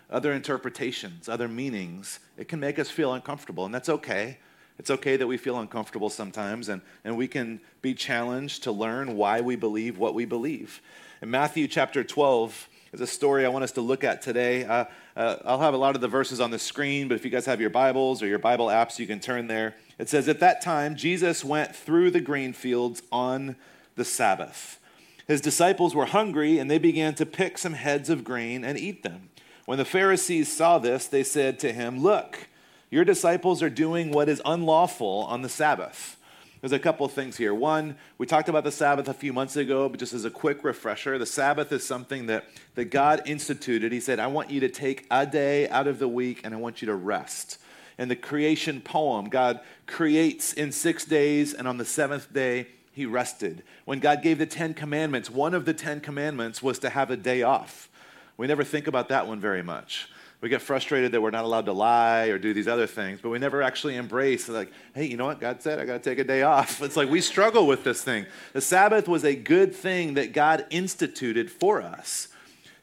other 0.09 0.33
interpretations, 0.33 1.27
other 1.27 1.47
meanings, 1.47 2.19
it 2.37 2.47
can 2.47 2.59
make 2.59 2.79
us 2.79 2.89
feel 2.89 3.13
uncomfortable. 3.13 3.65
And 3.65 3.73
that's 3.73 3.89
okay 3.89 4.37
It's 4.77 4.89
okay 4.89 5.15
that 5.15 5.27
we 5.27 5.37
feel 5.37 5.59
uncomfortable 5.59 6.09
sometimes, 6.09 6.69
and, 6.69 6.81
and 7.03 7.17
we 7.17 7.27
can 7.27 7.61
be 7.81 7.93
challenged 7.93 8.63
to 8.63 8.71
learn 8.71 9.15
why 9.15 9.41
we 9.41 9.55
believe 9.55 9.97
what 9.97 10.13
we 10.13 10.25
believe. 10.25 10.81
In 11.21 11.31
Matthew 11.31 11.67
chapter 11.67 12.03
12 12.03 12.69
is 12.91 13.01
a 13.01 13.07
story 13.07 13.45
I 13.45 13.49
want 13.49 13.63
us 13.63 13.71
to 13.73 13.81
look 13.81 14.03
at 14.03 14.21
today. 14.21 14.65
Uh, 14.65 14.85
uh, 15.15 15.37
I'll 15.45 15.59
have 15.59 15.73
a 15.73 15.77
lot 15.77 15.95
of 15.95 16.01
the 16.01 16.07
verses 16.07 16.41
on 16.41 16.51
the 16.51 16.59
screen, 16.59 17.07
but 17.07 17.15
if 17.15 17.23
you 17.23 17.31
guys 17.31 17.45
have 17.45 17.61
your 17.61 17.69
Bibles 17.69 18.21
or 18.21 18.27
your 18.27 18.39
Bible 18.39 18.67
apps, 18.67 18.99
you 18.99 19.07
can 19.07 19.19
turn 19.19 19.47
there. 19.47 19.75
It 19.97 20.09
says, 20.09 20.27
At 20.27 20.41
that 20.41 20.61
time, 20.61 20.95
Jesus 20.95 21.43
went 21.43 21.75
through 21.75 22.11
the 22.11 22.21
grain 22.21 22.51
fields 22.51 23.01
on 23.11 23.55
the 23.95 24.05
Sabbath. 24.05 24.79
His 25.27 25.41
disciples 25.41 25.95
were 25.95 26.05
hungry, 26.05 26.59
and 26.59 26.69
they 26.69 26.77
began 26.77 27.15
to 27.15 27.25
pick 27.25 27.57
some 27.57 27.73
heads 27.73 28.09
of 28.09 28.23
grain 28.23 28.63
and 28.63 28.77
eat 28.77 29.03
them. 29.03 29.29
When 29.65 29.77
the 29.77 29.85
Pharisees 29.85 30.51
saw 30.51 30.77
this, 30.77 31.07
they 31.07 31.23
said 31.23 31.59
to 31.59 31.73
him, 31.73 32.01
Look, 32.01 32.47
your 32.95 33.03
disciples 33.03 33.61
are 33.61 33.69
doing 33.69 34.09
what 34.09 34.29
is 34.29 34.41
unlawful 34.45 35.25
on 35.27 35.41
the 35.41 35.49
Sabbath. 35.49 36.15
There's 36.61 36.71
a 36.71 36.79
couple 36.79 37.05
of 37.05 37.11
things 37.11 37.35
here. 37.35 37.53
One, 37.53 37.97
we 38.17 38.25
talked 38.25 38.47
about 38.47 38.63
the 38.63 38.71
Sabbath 38.71 39.09
a 39.09 39.13
few 39.13 39.33
months 39.33 39.57
ago, 39.57 39.89
but 39.89 39.99
just 39.99 40.13
as 40.13 40.23
a 40.23 40.29
quick 40.29 40.63
refresher, 40.63 41.17
the 41.17 41.25
Sabbath 41.25 41.73
is 41.73 41.85
something 41.85 42.27
that, 42.27 42.45
that 42.75 42.85
God 42.85 43.21
instituted. 43.25 43.91
He 43.91 43.99
said, 43.99 44.17
I 44.17 44.27
want 44.27 44.49
you 44.49 44.61
to 44.61 44.69
take 44.69 45.07
a 45.11 45.25
day 45.25 45.67
out 45.67 45.87
of 45.87 45.99
the 45.99 46.07
week 46.07 46.39
and 46.45 46.53
I 46.53 46.57
want 46.57 46.81
you 46.81 46.85
to 46.85 46.95
rest. 46.95 47.57
In 47.97 48.07
the 48.07 48.15
creation 48.15 48.79
poem, 48.79 49.27
God 49.27 49.59
creates 49.87 50.53
in 50.53 50.71
six 50.71 51.03
days, 51.03 51.53
and 51.53 51.67
on 51.67 51.77
the 51.77 51.83
seventh 51.83 52.31
day, 52.31 52.67
he 52.93 53.05
rested. 53.05 53.63
When 53.83 53.99
God 53.99 54.21
gave 54.21 54.37
the 54.37 54.45
Ten 54.45 54.73
Commandments, 54.73 55.29
one 55.29 55.53
of 55.53 55.65
the 55.65 55.73
Ten 55.73 55.99
Commandments 55.99 56.63
was 56.63 56.79
to 56.79 56.89
have 56.91 57.11
a 57.11 57.17
day 57.17 57.41
off. 57.41 57.89
We 58.37 58.47
never 58.47 58.63
think 58.63 58.87
about 58.87 59.09
that 59.09 59.27
one 59.27 59.41
very 59.41 59.63
much. 59.63 60.07
We 60.41 60.49
get 60.49 60.61
frustrated 60.61 61.11
that 61.13 61.21
we're 61.21 61.31
not 61.31 61.45
allowed 61.45 61.65
to 61.65 61.73
lie 61.73 62.25
or 62.27 62.37
do 62.37 62.53
these 62.53 62.67
other 62.67 62.87
things, 62.87 63.19
but 63.21 63.29
we 63.29 63.39
never 63.39 63.61
actually 63.61 63.95
embrace, 63.95 64.47
like, 64.47 64.71
hey, 64.93 65.05
you 65.05 65.17
know 65.17 65.25
what? 65.25 65.39
God 65.39 65.61
said 65.61 65.79
I 65.79 65.85
got 65.85 66.03
to 66.03 66.09
take 66.09 66.19
a 66.19 66.23
day 66.23 66.43
off. 66.43 66.81
It's 66.85 66.95
like 66.95 67.09
we 67.09 67.21
struggle 67.21 67.65
with 67.65 67.83
this 67.83 68.03
thing. 68.03 68.25
The 68.53 68.61
Sabbath 68.61 69.07
was 69.07 69.23
a 69.23 69.35
good 69.35 69.73
thing 69.73 70.13
that 70.15 70.33
God 70.33 70.65
instituted 70.69 71.51
for 71.51 71.81
us. 71.81 72.27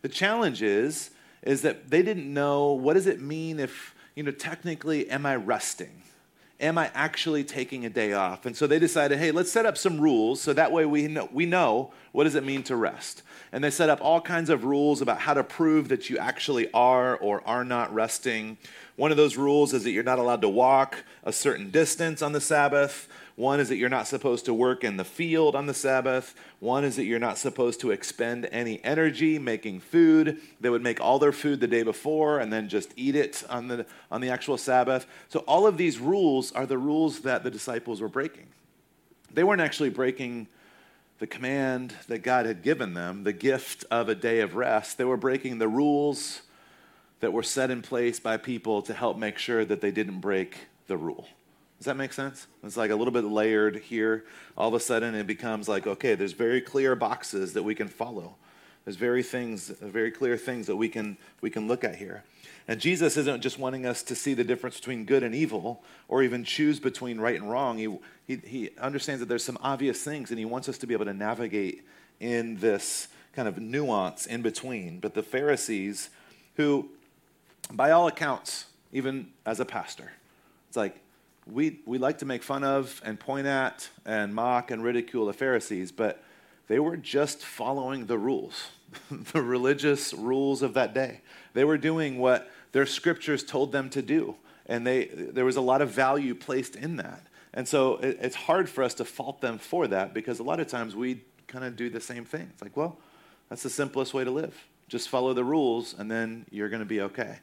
The 0.00 0.08
challenge 0.08 0.62
is, 0.62 1.10
is 1.42 1.62
that 1.62 1.90
they 1.90 2.02
didn't 2.02 2.32
know 2.32 2.72
what 2.72 2.94
does 2.94 3.06
it 3.06 3.20
mean 3.20 3.60
if, 3.60 3.94
you 4.14 4.22
know, 4.22 4.32
technically, 4.32 5.08
am 5.08 5.24
I 5.24 5.36
resting? 5.36 6.01
Am 6.62 6.78
I 6.78 6.90
actually 6.94 7.44
taking 7.44 7.84
a 7.84 7.90
day 7.90 8.12
off? 8.14 8.46
And 8.46 8.56
so 8.56 8.66
they 8.66 8.78
decided, 8.78 9.18
hey, 9.18 9.32
let's 9.32 9.52
set 9.52 9.66
up 9.66 9.76
some 9.76 10.00
rules 10.00 10.40
so 10.40 10.52
that 10.52 10.72
way 10.72 10.86
we 10.86 11.08
know, 11.08 11.28
we 11.32 11.44
know 11.44 11.92
what 12.12 12.24
does 12.24 12.36
it 12.36 12.44
mean 12.44 12.62
to 12.64 12.76
rest 12.76 13.22
and 13.52 13.62
they 13.62 13.70
set 13.70 13.90
up 13.90 14.00
all 14.02 14.20
kinds 14.20 14.48
of 14.48 14.64
rules 14.64 15.02
about 15.02 15.20
how 15.20 15.34
to 15.34 15.44
prove 15.44 15.88
that 15.90 16.08
you 16.08 16.16
actually 16.16 16.72
are 16.72 17.16
or 17.18 17.46
are 17.46 17.64
not 17.64 17.92
resting. 17.92 18.56
One 18.96 19.10
of 19.10 19.18
those 19.18 19.36
rules 19.36 19.74
is 19.74 19.84
that 19.84 19.90
you're 19.90 20.02
not 20.02 20.18
allowed 20.18 20.40
to 20.40 20.48
walk 20.48 21.04
a 21.22 21.32
certain 21.32 21.70
distance 21.70 22.22
on 22.22 22.32
the 22.32 22.40
Sabbath. 22.40 23.08
One 23.42 23.58
is 23.58 23.70
that 23.70 23.76
you're 23.76 23.88
not 23.88 24.06
supposed 24.06 24.44
to 24.44 24.54
work 24.54 24.84
in 24.84 24.98
the 24.98 25.04
field 25.04 25.56
on 25.56 25.66
the 25.66 25.74
Sabbath. 25.74 26.32
One 26.60 26.84
is 26.84 26.94
that 26.94 27.06
you're 27.06 27.18
not 27.18 27.38
supposed 27.38 27.80
to 27.80 27.90
expend 27.90 28.48
any 28.52 28.78
energy 28.84 29.36
making 29.36 29.80
food. 29.80 30.40
They 30.60 30.70
would 30.70 30.84
make 30.84 31.00
all 31.00 31.18
their 31.18 31.32
food 31.32 31.58
the 31.58 31.66
day 31.66 31.82
before 31.82 32.38
and 32.38 32.52
then 32.52 32.68
just 32.68 32.92
eat 32.94 33.16
it 33.16 33.42
on 33.50 33.66
the, 33.66 33.84
on 34.12 34.20
the 34.20 34.30
actual 34.30 34.56
Sabbath. 34.56 35.06
So, 35.28 35.40
all 35.40 35.66
of 35.66 35.76
these 35.76 35.98
rules 35.98 36.52
are 36.52 36.66
the 36.66 36.78
rules 36.78 37.22
that 37.22 37.42
the 37.42 37.50
disciples 37.50 38.00
were 38.00 38.08
breaking. 38.08 38.46
They 39.34 39.42
weren't 39.42 39.60
actually 39.60 39.90
breaking 39.90 40.46
the 41.18 41.26
command 41.26 41.96
that 42.06 42.18
God 42.20 42.46
had 42.46 42.62
given 42.62 42.94
them, 42.94 43.24
the 43.24 43.32
gift 43.32 43.84
of 43.90 44.08
a 44.08 44.14
day 44.14 44.38
of 44.38 44.54
rest. 44.54 44.98
They 44.98 45.04
were 45.04 45.16
breaking 45.16 45.58
the 45.58 45.66
rules 45.66 46.42
that 47.18 47.32
were 47.32 47.42
set 47.42 47.72
in 47.72 47.82
place 47.82 48.20
by 48.20 48.36
people 48.36 48.82
to 48.82 48.94
help 48.94 49.18
make 49.18 49.36
sure 49.36 49.64
that 49.64 49.80
they 49.80 49.90
didn't 49.90 50.20
break 50.20 50.68
the 50.86 50.96
rule. 50.96 51.26
Does 51.82 51.86
that 51.86 51.96
make 51.96 52.12
sense? 52.12 52.46
It's 52.62 52.76
like 52.76 52.92
a 52.92 52.94
little 52.94 53.12
bit 53.12 53.24
layered 53.24 53.74
here. 53.74 54.24
All 54.56 54.68
of 54.68 54.74
a 54.74 54.78
sudden, 54.78 55.16
it 55.16 55.26
becomes 55.26 55.68
like, 55.68 55.84
okay, 55.84 56.14
there's 56.14 56.30
very 56.30 56.60
clear 56.60 56.94
boxes 56.94 57.54
that 57.54 57.64
we 57.64 57.74
can 57.74 57.88
follow. 57.88 58.36
There's 58.84 58.94
very 58.94 59.24
things, 59.24 59.66
very 59.66 60.12
clear 60.12 60.36
things 60.36 60.68
that 60.68 60.76
we 60.76 60.88
can 60.88 61.18
we 61.40 61.50
can 61.50 61.66
look 61.66 61.82
at 61.82 61.96
here. 61.96 62.22
And 62.68 62.80
Jesus 62.80 63.16
isn't 63.16 63.42
just 63.42 63.58
wanting 63.58 63.84
us 63.84 64.04
to 64.04 64.14
see 64.14 64.32
the 64.32 64.44
difference 64.44 64.76
between 64.76 65.04
good 65.06 65.24
and 65.24 65.34
evil 65.34 65.82
or 66.06 66.22
even 66.22 66.44
choose 66.44 66.78
between 66.78 67.18
right 67.18 67.34
and 67.34 67.50
wrong. 67.50 67.78
He, 67.78 67.98
he, 68.28 68.36
he 68.46 68.70
understands 68.78 69.18
that 69.18 69.26
there's 69.28 69.42
some 69.42 69.58
obvious 69.60 70.04
things 70.04 70.30
and 70.30 70.38
he 70.38 70.44
wants 70.44 70.68
us 70.68 70.78
to 70.78 70.86
be 70.86 70.94
able 70.94 71.06
to 71.06 71.12
navigate 71.12 71.84
in 72.20 72.58
this 72.58 73.08
kind 73.32 73.48
of 73.48 73.58
nuance 73.58 74.26
in 74.26 74.40
between. 74.40 75.00
But 75.00 75.14
the 75.14 75.24
Pharisees, 75.24 76.10
who, 76.54 76.90
by 77.72 77.90
all 77.90 78.06
accounts, 78.06 78.66
even 78.92 79.32
as 79.44 79.58
a 79.58 79.64
pastor, 79.64 80.12
it's 80.68 80.76
like 80.76 81.01
we, 81.46 81.80
we 81.86 81.98
like 81.98 82.18
to 82.18 82.26
make 82.26 82.42
fun 82.42 82.64
of 82.64 83.00
and 83.04 83.18
point 83.18 83.46
at 83.46 83.88
and 84.04 84.34
mock 84.34 84.70
and 84.70 84.82
ridicule 84.82 85.26
the 85.26 85.32
Pharisees, 85.32 85.92
but 85.92 86.22
they 86.68 86.78
were 86.78 86.96
just 86.96 87.44
following 87.44 88.06
the 88.06 88.18
rules, 88.18 88.68
the 89.10 89.42
religious 89.42 90.14
rules 90.14 90.62
of 90.62 90.74
that 90.74 90.94
day. 90.94 91.20
They 91.54 91.64
were 91.64 91.78
doing 91.78 92.18
what 92.18 92.50
their 92.72 92.86
scriptures 92.86 93.42
told 93.44 93.72
them 93.72 93.90
to 93.90 94.02
do, 94.02 94.36
and 94.66 94.86
they, 94.86 95.06
there 95.06 95.44
was 95.44 95.56
a 95.56 95.60
lot 95.60 95.82
of 95.82 95.90
value 95.90 96.34
placed 96.34 96.76
in 96.76 96.96
that. 96.96 97.26
And 97.52 97.68
so 97.68 97.96
it, 97.96 98.18
it's 98.20 98.36
hard 98.36 98.68
for 98.68 98.82
us 98.82 98.94
to 98.94 99.04
fault 99.04 99.40
them 99.40 99.58
for 99.58 99.86
that 99.88 100.14
because 100.14 100.38
a 100.38 100.42
lot 100.42 100.60
of 100.60 100.68
times 100.68 100.96
we 100.96 101.22
kind 101.48 101.64
of 101.64 101.76
do 101.76 101.90
the 101.90 102.00
same 102.00 102.24
thing. 102.24 102.48
It's 102.52 102.62
like, 102.62 102.76
well, 102.76 102.98
that's 103.48 103.62
the 103.62 103.70
simplest 103.70 104.14
way 104.14 104.24
to 104.24 104.30
live. 104.30 104.56
Just 104.88 105.08
follow 105.08 105.34
the 105.34 105.44
rules, 105.44 105.94
and 105.98 106.10
then 106.10 106.46
you're 106.50 106.68
going 106.68 106.80
to 106.80 106.86
be 106.86 107.00
okay. 107.02 107.38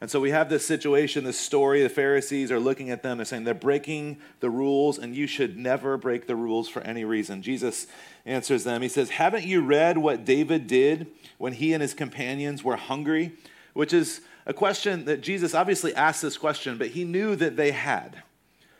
And 0.00 0.10
so 0.10 0.20
we 0.20 0.30
have 0.30 0.48
this 0.48 0.66
situation, 0.66 1.24
this 1.24 1.38
story. 1.38 1.82
The 1.82 1.88
Pharisees 1.88 2.50
are 2.50 2.60
looking 2.60 2.90
at 2.90 3.02
them. 3.02 3.18
They're 3.18 3.24
saying 3.24 3.44
they're 3.44 3.54
breaking 3.54 4.18
the 4.40 4.50
rules, 4.50 4.98
and 4.98 5.14
you 5.14 5.26
should 5.26 5.56
never 5.56 5.96
break 5.96 6.26
the 6.26 6.36
rules 6.36 6.68
for 6.68 6.82
any 6.82 7.04
reason. 7.04 7.42
Jesus 7.42 7.86
answers 8.26 8.64
them. 8.64 8.82
He 8.82 8.88
says, 8.88 9.10
Haven't 9.10 9.44
you 9.44 9.62
read 9.62 9.96
what 9.98 10.24
David 10.24 10.66
did 10.66 11.06
when 11.38 11.54
he 11.54 11.72
and 11.72 11.80
his 11.80 11.94
companions 11.94 12.62
were 12.62 12.76
hungry? 12.76 13.32
Which 13.72 13.92
is 13.92 14.20
a 14.46 14.52
question 14.52 15.06
that 15.06 15.22
Jesus 15.22 15.54
obviously 15.54 15.94
asked 15.94 16.22
this 16.22 16.36
question, 16.36 16.76
but 16.76 16.88
he 16.88 17.04
knew 17.04 17.34
that 17.36 17.56
they 17.56 17.70
had. 17.70 18.22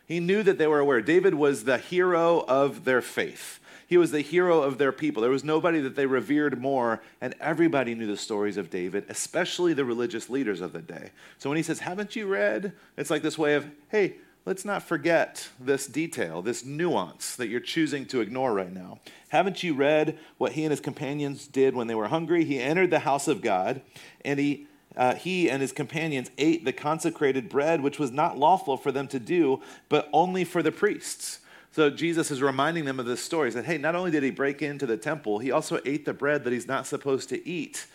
He 0.07 0.21
knew 0.21 0.43
that 0.43 0.59
they 0.59 0.67
were 0.67 0.81
aware. 0.81 1.01
David 1.01 1.35
was 1.35 1.65
the 1.65 1.79
hero 1.79 2.45
of 2.47 2.85
their 2.85 3.01
faith. 3.01 3.61
He 3.95 3.99
was 3.99 4.11
the 4.11 4.23
hero 4.23 4.61
of 4.61 4.79
their 4.79 4.91
people. 4.91 5.23
There 5.23 5.31
was 5.31 5.45
nobody 5.45 5.79
that 5.83 5.95
they 5.95 6.05
revered 6.05 6.61
more, 6.61 7.01
and 7.21 7.33
everybody 7.39 7.95
knew 7.95 8.09
the 8.09 8.17
stories 8.17 8.57
of 8.57 8.69
David, 8.69 9.05
especially 9.09 9.73
the 9.73 9.85
religious 9.85 10.29
leaders 10.29 10.61
of 10.61 10.73
the 10.73 10.83
day. 10.83 11.13
So 11.39 11.49
when 11.49 11.59
he 11.59 11.63
says, 11.63 11.79
Haven't 11.79 12.17
you 12.17 12.27
read? 12.27 12.73
It's 12.97 13.09
like 13.09 13.23
this 13.23 13.39
way 13.39 13.55
of, 13.55 13.71
Hey, 13.91 14.17
let's 14.47 14.65
not 14.65 14.83
forget 14.83 15.49
this 15.61 15.87
detail, 15.87 16.43
this 16.43 16.65
nuance 16.65 17.37
that 17.37 17.47
you're 17.47 17.61
choosing 17.61 18.05
to 18.07 18.21
ignore 18.21 18.53
right 18.53 18.73
now. 18.73 18.99
Haven't 19.29 19.63
you 19.63 19.75
read 19.75 20.19
what 20.39 20.55
he 20.55 20.65
and 20.65 20.73
his 20.73 20.81
companions 20.81 21.47
did 21.47 21.77
when 21.77 21.87
they 21.87 21.95
were 21.95 22.09
hungry? 22.09 22.45
He 22.45 22.59
entered 22.59 22.91
the 22.91 22.99
house 22.99 23.29
of 23.29 23.43
God, 23.43 23.81
and 24.25 24.41
he 24.41 24.67
uh, 24.97 25.15
he 25.15 25.49
and 25.49 25.63
his 25.63 25.71
companions 25.71 26.33
ate 26.37 26.65
the 26.65 26.73
consecrated 26.73 27.49
bread, 27.49 27.81
which 27.81 28.01
was 28.01 28.11
not 28.11 28.39
lawful 28.39 28.77
for 28.77 28.91
them 28.91 29.07
to 29.07 29.21
do, 29.21 29.61
but 29.89 30.09
only 30.13 30.43
for 30.43 30.65
the 30.65 30.73
priests. 30.73 31.39
So 31.75 31.91
Jesus 31.91 32.31
is 32.31 32.41
reminding 32.41 32.85
them 32.85 33.01
of 33.01 33.07
this 33.07 33.21
story. 33.21 33.49
He 33.49 33.53
said, 33.53 33.65
Hey, 33.65 33.79
not 33.79 33.97
only 33.97 34.13
did 34.13 34.23
he 34.23 34.31
break 34.31 34.63
into 34.63 34.87
the 34.87 34.97
temple, 34.97 35.41
he 35.41 35.51
also 35.51 35.81
ate 35.85 36.05
the 36.05 36.15
bread 36.15 36.45
that 36.45 36.53
he's 36.53 36.69
not 36.69 36.87
supposed 36.87 37.31
to 37.31 37.49
eat. 37.49 37.89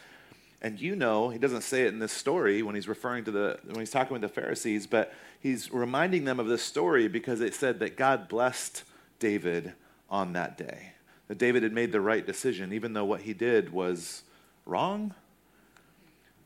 And 0.62 0.81
you 0.81 0.98
know, 0.98 1.29
he 1.29 1.39
doesn't 1.39 1.62
say 1.62 1.83
it 1.83 1.93
in 1.93 2.00
this 2.00 2.12
story 2.12 2.62
when 2.62 2.75
he's 2.75 2.89
referring 2.89 3.24
to 3.24 3.31
the 3.31 3.57
when 3.63 3.79
he's 3.79 3.89
talking 3.89 4.12
with 4.12 4.21
the 4.21 4.27
Pharisees, 4.27 4.86
but 4.86 5.13
he's 5.39 5.71
reminding 5.71 6.25
them 6.25 6.41
of 6.41 6.48
this 6.48 6.62
story 6.62 7.07
because 7.07 7.39
it 7.39 7.55
said 7.55 7.79
that 7.79 7.95
God 7.95 8.27
blessed 8.27 8.83
David 9.17 9.71
on 10.09 10.33
that 10.33 10.57
day. 10.57 10.91
That 11.29 11.38
David 11.38 11.63
had 11.63 11.71
made 11.71 11.93
the 11.93 12.01
right 12.01 12.25
decision, 12.25 12.74
even 12.74 12.91
though 12.91 13.05
what 13.05 13.21
he 13.21 13.33
did 13.33 13.71
was 13.71 14.24
wrong. 14.65 15.13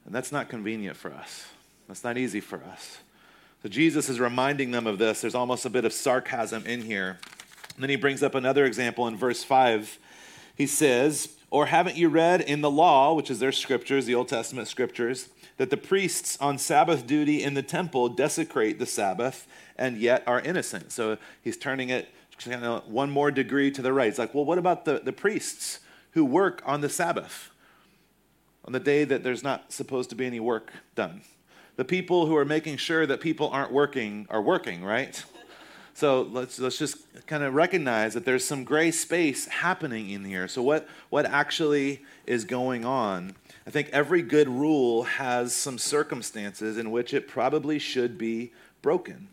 And 0.06 0.14
that's 0.14 0.32
not 0.32 0.50
convenient 0.50 0.98
for 0.98 1.12
us. 1.12 1.48
That's 1.88 2.04
not 2.04 2.16
easy 2.16 2.42
for 2.42 2.64
us. 2.64 3.00
So 3.64 3.70
Jesus 3.70 4.10
is 4.10 4.20
reminding 4.20 4.72
them 4.72 4.86
of 4.86 4.98
this. 4.98 5.22
There's 5.22 5.36
almost 5.36 5.66
a 5.66 5.70
bit 5.70 5.86
of 5.86 5.94
sarcasm 5.94 6.66
in 6.66 6.82
here. 6.82 7.18
And 7.76 7.82
then 7.82 7.90
he 7.90 7.96
brings 7.96 8.22
up 8.22 8.36
another 8.36 8.66
example 8.66 9.08
in 9.08 9.16
verse 9.16 9.42
5. 9.42 10.00
He 10.54 10.68
says, 10.68 11.30
Or 11.50 11.68
haven't 11.68 11.96
you 11.96 12.10
read 12.10 12.42
in 12.42 12.60
the 12.60 12.70
law, 12.70 13.14
which 13.14 13.32
is 13.32 13.40
their 13.40 13.54
scriptures, 13.54 14.06
the 14.06 14.16
Old 14.16 14.28
Testament 14.28 14.68
scriptures, 14.68 15.30
that 15.56 15.70
the 15.70 15.78
priests 15.78 16.38
on 16.42 16.58
Sabbath 16.58 17.08
duty 17.08 17.42
in 17.42 17.54
the 17.54 17.64
temple 17.64 18.10
desecrate 18.10 18.80
the 18.80 18.86
Sabbath 18.86 19.48
and 19.78 19.98
yet 19.98 20.24
are 20.28 20.42
innocent? 20.42 20.92
So 20.92 21.18
he's 21.42 21.56
turning 21.56 21.90
it 21.90 22.10
one 22.86 23.10
more 23.10 23.32
degree 23.32 23.72
to 23.72 23.82
the 23.82 23.94
right. 23.94 24.10
It's 24.10 24.20
like, 24.20 24.34
well, 24.36 24.44
what 24.44 24.58
about 24.58 24.84
the, 24.84 25.00
the 25.00 25.14
priests 25.14 25.80
who 26.12 26.26
work 26.26 26.62
on 26.66 26.82
the 26.82 26.90
Sabbath? 26.90 27.50
On 28.66 28.74
the 28.74 28.80
day 28.82 29.06
that 29.06 29.24
there's 29.24 29.44
not 29.44 29.72
supposed 29.72 30.10
to 30.10 30.18
be 30.18 30.26
any 30.26 30.42
work 30.42 30.74
done 30.96 31.22
the 31.76 31.86
people 31.86 32.26
who 32.26 32.36
are 32.36 32.46
making 32.46 32.78
sure 32.78 33.06
that 33.06 33.22
people 33.22 33.50
aren't 33.50 33.72
working 33.72 34.28
are 34.30 34.42
working, 34.42 34.84
right? 34.84 35.24
So 35.96 36.24
let's, 36.24 36.58
let's 36.58 36.80
just 36.80 36.98
kind 37.28 37.44
of 37.44 37.54
recognize 37.54 38.16
that 38.16 38.26
there's 38.26 38.44
some 38.44 38.64
gray 38.64 38.90
space 38.90 39.46
happening 39.46 40.10
in 40.10 40.26
here. 40.26 40.48
So, 40.48 40.64
what, 40.64 40.88
what 41.12 41.26
actually 41.28 42.02
is 42.26 42.46
going 42.46 42.84
on? 42.84 43.36
I 43.68 43.70
think 43.70 43.90
every 43.92 44.24
good 44.24 44.50
rule 44.50 45.04
has 45.04 45.56
some 45.56 45.78
circumstances 45.78 46.80
in 46.80 46.90
which 46.90 47.14
it 47.14 47.28
probably 47.28 47.78
should 47.78 48.18
be 48.18 48.52
broken. 48.82 49.28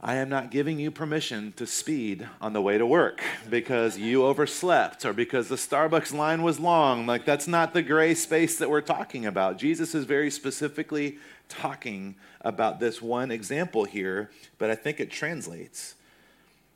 I 0.00 0.14
am 0.14 0.28
not 0.28 0.52
giving 0.52 0.78
you 0.78 0.92
permission 0.92 1.52
to 1.56 1.66
speed 1.66 2.28
on 2.40 2.52
the 2.52 2.62
way 2.62 2.78
to 2.78 2.86
work 2.86 3.20
because 3.50 3.98
you 3.98 4.24
overslept 4.24 5.04
or 5.04 5.12
because 5.12 5.48
the 5.48 5.56
Starbucks 5.56 6.14
line 6.14 6.42
was 6.42 6.60
long. 6.60 7.04
Like, 7.04 7.24
that's 7.24 7.48
not 7.48 7.74
the 7.74 7.82
gray 7.82 8.14
space 8.14 8.58
that 8.58 8.70
we're 8.70 8.80
talking 8.80 9.26
about. 9.26 9.58
Jesus 9.58 9.96
is 9.96 10.04
very 10.04 10.30
specifically 10.30 11.18
talking 11.48 12.14
about 12.42 12.78
this 12.78 13.02
one 13.02 13.32
example 13.32 13.84
here, 13.84 14.30
but 14.56 14.70
I 14.70 14.76
think 14.76 15.00
it 15.00 15.10
translates. 15.10 15.96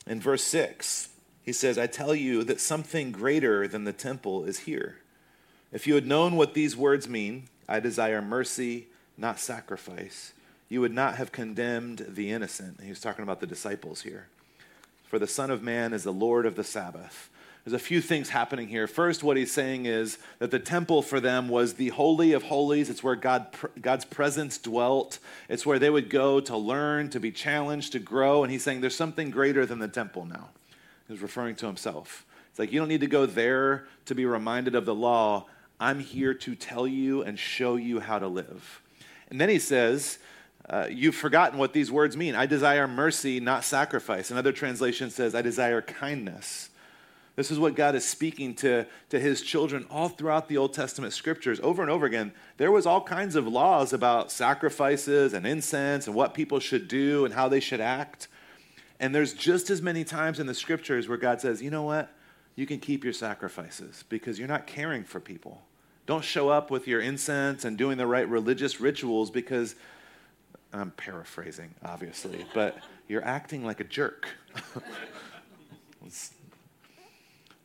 In 0.04 0.20
verse 0.20 0.42
6, 0.42 1.10
he 1.44 1.52
says, 1.52 1.78
I 1.78 1.86
tell 1.86 2.16
you 2.16 2.42
that 2.42 2.60
something 2.60 3.12
greater 3.12 3.68
than 3.68 3.84
the 3.84 3.92
temple 3.92 4.44
is 4.44 4.60
here. 4.60 4.96
If 5.70 5.86
you 5.86 5.94
had 5.94 6.08
known 6.08 6.34
what 6.34 6.54
these 6.54 6.76
words 6.76 7.08
mean, 7.08 7.44
I 7.68 7.78
desire 7.78 8.20
mercy, 8.20 8.88
not 9.16 9.38
sacrifice 9.38 10.32
you 10.72 10.80
would 10.80 10.94
not 10.94 11.16
have 11.16 11.32
condemned 11.32 12.06
the 12.08 12.30
innocent. 12.30 12.80
He's 12.82 12.98
talking 12.98 13.22
about 13.22 13.40
the 13.40 13.46
disciples 13.46 14.00
here. 14.00 14.28
For 15.04 15.18
the 15.18 15.26
Son 15.26 15.50
of 15.50 15.62
Man 15.62 15.92
is 15.92 16.02
the 16.02 16.14
Lord 16.14 16.46
of 16.46 16.56
the 16.56 16.64
Sabbath. 16.64 17.28
There's 17.62 17.74
a 17.74 17.78
few 17.78 18.00
things 18.00 18.30
happening 18.30 18.68
here. 18.68 18.86
First, 18.86 19.22
what 19.22 19.36
he's 19.36 19.52
saying 19.52 19.84
is 19.84 20.16
that 20.38 20.50
the 20.50 20.58
temple 20.58 21.02
for 21.02 21.20
them 21.20 21.50
was 21.50 21.74
the 21.74 21.90
Holy 21.90 22.32
of 22.32 22.44
Holies. 22.44 22.88
It's 22.88 23.02
where 23.02 23.16
God, 23.16 23.48
God's 23.82 24.06
presence 24.06 24.56
dwelt. 24.56 25.18
It's 25.46 25.66
where 25.66 25.78
they 25.78 25.90
would 25.90 26.08
go 26.08 26.40
to 26.40 26.56
learn, 26.56 27.10
to 27.10 27.20
be 27.20 27.30
challenged, 27.30 27.92
to 27.92 27.98
grow. 27.98 28.42
And 28.42 28.50
he's 28.50 28.62
saying 28.62 28.80
there's 28.80 28.96
something 28.96 29.30
greater 29.30 29.66
than 29.66 29.78
the 29.78 29.88
temple 29.88 30.24
now. 30.24 30.48
He's 31.06 31.20
referring 31.20 31.54
to 31.56 31.66
himself. 31.66 32.24
It's 32.48 32.58
like 32.58 32.72
you 32.72 32.80
don't 32.80 32.88
need 32.88 33.02
to 33.02 33.06
go 33.06 33.26
there 33.26 33.84
to 34.06 34.14
be 34.14 34.24
reminded 34.24 34.74
of 34.74 34.86
the 34.86 34.94
law. 34.94 35.44
I'm 35.78 36.00
here 36.00 36.32
to 36.32 36.54
tell 36.54 36.86
you 36.86 37.20
and 37.22 37.38
show 37.38 37.76
you 37.76 38.00
how 38.00 38.18
to 38.18 38.26
live. 38.26 38.80
And 39.28 39.38
then 39.38 39.50
he 39.50 39.58
says 39.58 40.18
uh, 40.68 40.86
you've 40.90 41.14
forgotten 41.14 41.58
what 41.58 41.72
these 41.72 41.90
words 41.90 42.16
mean. 42.16 42.34
I 42.34 42.46
desire 42.46 42.86
mercy, 42.86 43.40
not 43.40 43.64
sacrifice. 43.64 44.30
Another 44.30 44.52
translation 44.52 45.10
says, 45.10 45.34
I 45.34 45.42
desire 45.42 45.82
kindness. 45.82 46.70
This 47.34 47.50
is 47.50 47.58
what 47.58 47.74
God 47.74 47.94
is 47.94 48.06
speaking 48.06 48.54
to, 48.56 48.86
to 49.08 49.18
his 49.18 49.40
children 49.40 49.86
all 49.90 50.10
throughout 50.10 50.48
the 50.48 50.58
Old 50.58 50.74
Testament 50.74 51.14
scriptures. 51.14 51.60
Over 51.62 51.82
and 51.82 51.90
over 51.90 52.04
again, 52.04 52.32
there 52.58 52.70
was 52.70 52.84
all 52.84 53.02
kinds 53.02 53.36
of 53.36 53.46
laws 53.46 53.92
about 53.92 54.30
sacrifices 54.30 55.32
and 55.32 55.46
incense 55.46 56.06
and 56.06 56.14
what 56.14 56.34
people 56.34 56.60
should 56.60 56.88
do 56.88 57.24
and 57.24 57.32
how 57.32 57.48
they 57.48 57.60
should 57.60 57.80
act. 57.80 58.28
And 59.00 59.14
there's 59.14 59.32
just 59.32 59.70
as 59.70 59.80
many 59.80 60.04
times 60.04 60.40
in 60.40 60.46
the 60.46 60.54
scriptures 60.54 61.08
where 61.08 61.18
God 61.18 61.40
says, 61.40 61.62
you 61.62 61.70
know 61.70 61.82
what? 61.82 62.10
You 62.54 62.66
can 62.66 62.78
keep 62.78 63.02
your 63.02 63.14
sacrifices 63.14 64.04
because 64.10 64.38
you're 64.38 64.46
not 64.46 64.66
caring 64.66 65.02
for 65.02 65.18
people. 65.18 65.62
Don't 66.04 66.24
show 66.24 66.50
up 66.50 66.70
with 66.70 66.86
your 66.86 67.00
incense 67.00 67.64
and 67.64 67.78
doing 67.78 67.96
the 67.96 68.06
right 68.06 68.28
religious 68.28 68.80
rituals 68.80 69.30
because 69.30 69.74
I'm 70.72 70.90
paraphrasing, 70.92 71.74
obviously, 71.84 72.46
but 72.54 72.78
you're 73.08 73.24
acting 73.24 73.64
like 73.64 73.80
a 73.80 73.84
jerk. 73.84 74.28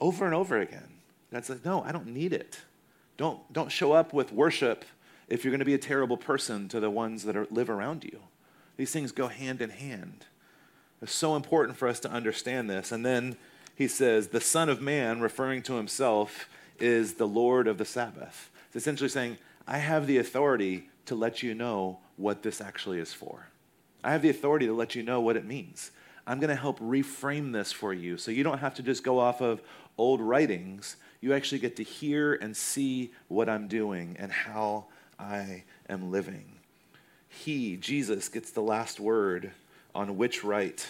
over 0.02 0.26
and 0.26 0.36
over 0.36 0.60
again. 0.60 0.90
God's 1.32 1.50
like, 1.50 1.66
no, 1.66 1.84
I 1.84 1.92
don't 1.92 2.08
need 2.08 2.34
it. 2.34 2.62
Don't, 3.18 3.52
don't 3.52 3.72
show 3.72 3.94
up 3.94 4.14
with 4.14 4.32
worship 4.32 4.86
if 5.28 5.44
you're 5.44 5.52
going 5.52 5.60
to 5.60 5.66
be 5.66 5.74
a 5.74 5.80
terrible 5.80 6.18
person 6.18 6.68
to 6.70 6.80
the 6.80 6.90
ones 6.90 7.24
that 7.24 7.36
are, 7.36 7.48
live 7.50 7.70
around 7.70 8.04
you. 8.04 8.20
These 8.78 8.92
things 8.92 9.12
go 9.12 9.28
hand 9.28 9.62
in 9.62 9.72
hand. 9.72 10.26
It's 11.02 11.14
so 11.14 11.36
important 11.36 11.78
for 11.78 11.88
us 11.88 12.00
to 12.02 12.12
understand 12.12 12.70
this. 12.70 12.92
And 12.92 13.06
then 13.06 13.38
he 13.76 13.88
says, 13.88 14.30
the 14.30 14.42
Son 14.42 14.70
of 14.70 14.82
Man, 14.82 15.20
referring 15.20 15.62
to 15.64 15.74
himself, 15.74 16.50
is 16.80 17.16
the 17.16 17.28
Lord 17.28 17.68
of 17.68 17.78
the 17.78 17.86
Sabbath. 17.86 18.50
It's 18.68 18.76
essentially 18.76 19.10
saying, 19.10 19.38
I 19.68 19.80
have 19.80 20.08
the 20.08 20.18
authority 20.18 20.90
to 21.08 21.16
let 21.16 21.44
you 21.44 21.54
know 21.54 22.00
what 22.16 22.44
this 22.44 22.62
actually 22.62 23.00
is 23.00 23.14
for. 23.14 23.48
I 24.04 24.12
have 24.12 24.22
the 24.22 24.30
authority 24.30 24.68
to 24.68 24.74
let 24.74 24.96
you 24.96 25.04
know 25.04 25.20
what 25.22 25.36
it 25.36 25.46
means. 25.46 25.92
I'm 26.26 26.40
going 26.40 26.50
to 26.50 26.56
help 26.56 26.80
reframe 26.80 27.54
this 27.54 27.72
for 27.72 27.94
you 27.94 28.18
so 28.18 28.32
you 28.32 28.44
don't 28.44 28.60
have 28.60 28.76
to 28.76 28.84
just 28.84 29.04
go 29.04 29.20
off 29.20 29.42
of 29.42 29.62
old 29.98 30.22
writings. 30.22 30.98
You 31.22 31.34
actually 31.34 31.60
get 31.60 31.76
to 31.78 31.84
hear 31.84 32.34
and 32.36 32.56
see 32.56 33.12
what 33.28 33.50
I'm 33.50 33.68
doing 33.68 34.16
and 34.20 34.32
how 34.32 34.86
I 35.18 35.64
am 35.90 36.12
living. 36.12 36.54
He, 37.30 37.78
Jesus, 37.78 38.30
gets 38.30 38.52
the 38.52 38.62
last 38.62 39.00
word 39.00 39.52
on 39.96 40.18
which 40.18 40.44
right 40.44 40.86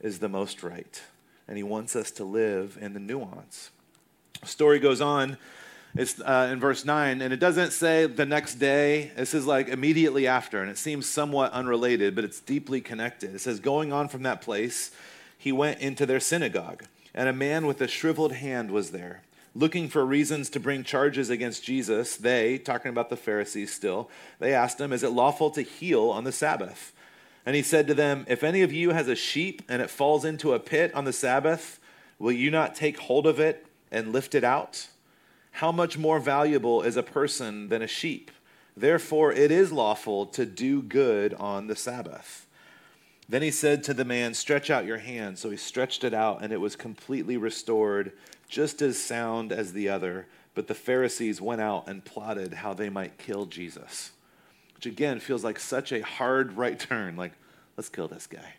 is 0.00 0.18
the 0.18 0.28
most 0.28 0.62
right. 0.62 1.02
And 1.48 1.56
he 1.56 1.62
wants 1.62 1.96
us 1.96 2.10
to 2.12 2.24
live 2.24 2.78
in 2.80 2.92
the 2.92 3.00
nuance. 3.00 3.70
The 4.40 4.46
story 4.46 4.78
goes 4.78 5.00
on 5.00 5.36
it's 5.96 6.20
uh, 6.20 6.50
in 6.52 6.60
verse 6.60 6.84
9, 6.84 7.22
and 7.22 7.32
it 7.32 7.40
doesn't 7.40 7.72
say 7.72 8.06
the 8.06 8.26
next 8.26 8.56
day. 8.56 9.12
This 9.16 9.32
is 9.32 9.46
like 9.46 9.68
immediately 9.68 10.26
after, 10.26 10.60
and 10.60 10.70
it 10.70 10.78
seems 10.78 11.06
somewhat 11.06 11.52
unrelated, 11.52 12.14
but 12.14 12.24
it's 12.24 12.40
deeply 12.40 12.80
connected. 12.80 13.34
It 13.34 13.40
says, 13.40 13.60
Going 13.60 13.92
on 13.92 14.08
from 14.08 14.22
that 14.24 14.42
place, 14.42 14.90
he 15.38 15.52
went 15.52 15.80
into 15.80 16.04
their 16.04 16.20
synagogue, 16.20 16.84
and 17.14 17.28
a 17.28 17.32
man 17.32 17.66
with 17.66 17.80
a 17.80 17.88
shriveled 17.88 18.32
hand 18.32 18.70
was 18.70 18.90
there. 18.90 19.22
Looking 19.54 19.88
for 19.88 20.04
reasons 20.04 20.50
to 20.50 20.60
bring 20.60 20.84
charges 20.84 21.30
against 21.30 21.64
Jesus, 21.64 22.16
they, 22.16 22.58
talking 22.58 22.90
about 22.90 23.08
the 23.08 23.16
Pharisees 23.16 23.72
still, 23.72 24.10
they 24.38 24.52
asked 24.52 24.78
him, 24.78 24.92
Is 24.92 25.02
it 25.02 25.12
lawful 25.12 25.50
to 25.52 25.62
heal 25.62 26.10
on 26.10 26.24
the 26.24 26.32
Sabbath? 26.32 26.92
And 27.46 27.56
he 27.56 27.62
said 27.62 27.86
to 27.86 27.94
them, 27.94 28.26
If 28.28 28.44
any 28.44 28.60
of 28.60 28.72
you 28.72 28.90
has 28.90 29.08
a 29.08 29.16
sheep 29.16 29.62
and 29.66 29.80
it 29.80 29.88
falls 29.88 30.26
into 30.26 30.52
a 30.52 30.60
pit 30.60 30.94
on 30.94 31.04
the 31.06 31.12
Sabbath, 31.12 31.80
will 32.18 32.32
you 32.32 32.50
not 32.50 32.74
take 32.74 32.98
hold 32.98 33.26
of 33.26 33.40
it 33.40 33.66
and 33.90 34.12
lift 34.12 34.34
it 34.34 34.44
out? 34.44 34.88
How 35.56 35.72
much 35.72 35.96
more 35.96 36.20
valuable 36.20 36.82
is 36.82 36.98
a 36.98 37.02
person 37.02 37.70
than 37.70 37.80
a 37.80 37.86
sheep? 37.86 38.30
Therefore, 38.76 39.32
it 39.32 39.50
is 39.50 39.72
lawful 39.72 40.26
to 40.26 40.44
do 40.44 40.82
good 40.82 41.32
on 41.32 41.66
the 41.66 41.74
Sabbath. 41.74 42.46
Then 43.26 43.40
he 43.40 43.50
said 43.50 43.82
to 43.84 43.94
the 43.94 44.04
man, 44.04 44.34
Stretch 44.34 44.68
out 44.68 44.84
your 44.84 44.98
hand. 44.98 45.38
So 45.38 45.48
he 45.48 45.56
stretched 45.56 46.04
it 46.04 46.12
out, 46.12 46.42
and 46.42 46.52
it 46.52 46.60
was 46.60 46.76
completely 46.76 47.38
restored, 47.38 48.12
just 48.50 48.82
as 48.82 48.98
sound 48.98 49.50
as 49.50 49.72
the 49.72 49.88
other. 49.88 50.26
But 50.54 50.66
the 50.66 50.74
Pharisees 50.74 51.40
went 51.40 51.62
out 51.62 51.88
and 51.88 52.04
plotted 52.04 52.52
how 52.52 52.74
they 52.74 52.90
might 52.90 53.16
kill 53.16 53.46
Jesus, 53.46 54.12
which 54.74 54.84
again 54.84 55.20
feels 55.20 55.42
like 55.42 55.58
such 55.58 55.90
a 55.90 56.02
hard 56.04 56.58
right 56.58 56.78
turn. 56.78 57.16
Like, 57.16 57.32
let's 57.78 57.88
kill 57.88 58.08
this 58.08 58.26
guy. 58.26 58.56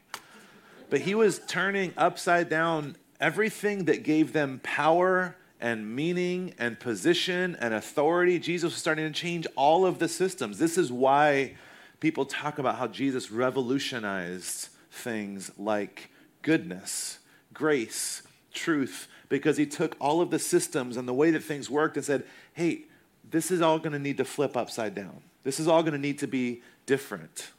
But 0.89 1.01
he 1.01 1.13
was 1.13 1.41
turning 1.45 1.93
upside 1.95 2.49
down 2.49 2.97
everything 3.19 3.85
that 3.85 4.01
gave 4.01 4.33
them 4.33 4.61
power 4.63 5.35
and 5.59 5.95
meaning 5.95 6.53
and 6.57 6.79
position 6.79 7.57
and 7.59 7.73
authority. 7.73 8.39
Jesus 8.39 8.73
was 8.73 8.79
starting 8.79 9.11
to 9.11 9.19
change 9.19 9.47
all 9.55 9.85
of 9.85 9.99
the 9.99 10.07
systems. 10.07 10.59
This 10.59 10.77
is 10.77 10.91
why 10.91 11.55
people 11.99 12.25
talk 12.25 12.59
about 12.59 12.75
how 12.75 12.87
Jesus 12.87 13.31
revolutionized 13.31 14.69
things 14.91 15.51
like 15.57 16.09
goodness, 16.41 17.19
grace, 17.53 18.23
truth, 18.53 19.07
because 19.29 19.57
he 19.57 19.65
took 19.65 19.95
all 19.99 20.21
of 20.21 20.29
the 20.29 20.39
systems 20.39 20.97
and 20.97 21.07
the 21.07 21.13
way 21.13 21.31
that 21.31 21.43
things 21.43 21.69
worked 21.69 21.97
and 21.97 22.05
said, 22.05 22.23
hey, 22.53 22.83
this 23.29 23.51
is 23.51 23.61
all 23.61 23.79
going 23.79 23.91
to 23.93 23.99
need 23.99 24.17
to 24.17 24.25
flip 24.25 24.55
upside 24.55 24.95
down. 24.95 25.21
This 25.43 25.59
is 25.59 25.67
all 25.67 25.81
going 25.81 25.93
to 25.93 25.99
need 25.99 26.19
to 26.19 26.27
be 26.27 26.61
different. 26.85 27.51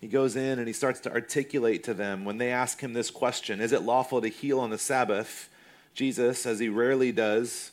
He 0.00 0.08
goes 0.08 0.36
in 0.36 0.58
and 0.58 0.66
he 0.66 0.74
starts 0.74 1.00
to 1.00 1.12
articulate 1.12 1.84
to 1.84 1.94
them 1.94 2.24
when 2.24 2.38
they 2.38 2.50
ask 2.50 2.80
him 2.80 2.92
this 2.92 3.10
question 3.10 3.60
Is 3.60 3.72
it 3.72 3.82
lawful 3.82 4.20
to 4.20 4.28
heal 4.28 4.60
on 4.60 4.70
the 4.70 4.78
Sabbath? 4.78 5.48
Jesus, 5.94 6.44
as 6.44 6.58
he 6.58 6.68
rarely 6.68 7.12
does, 7.12 7.70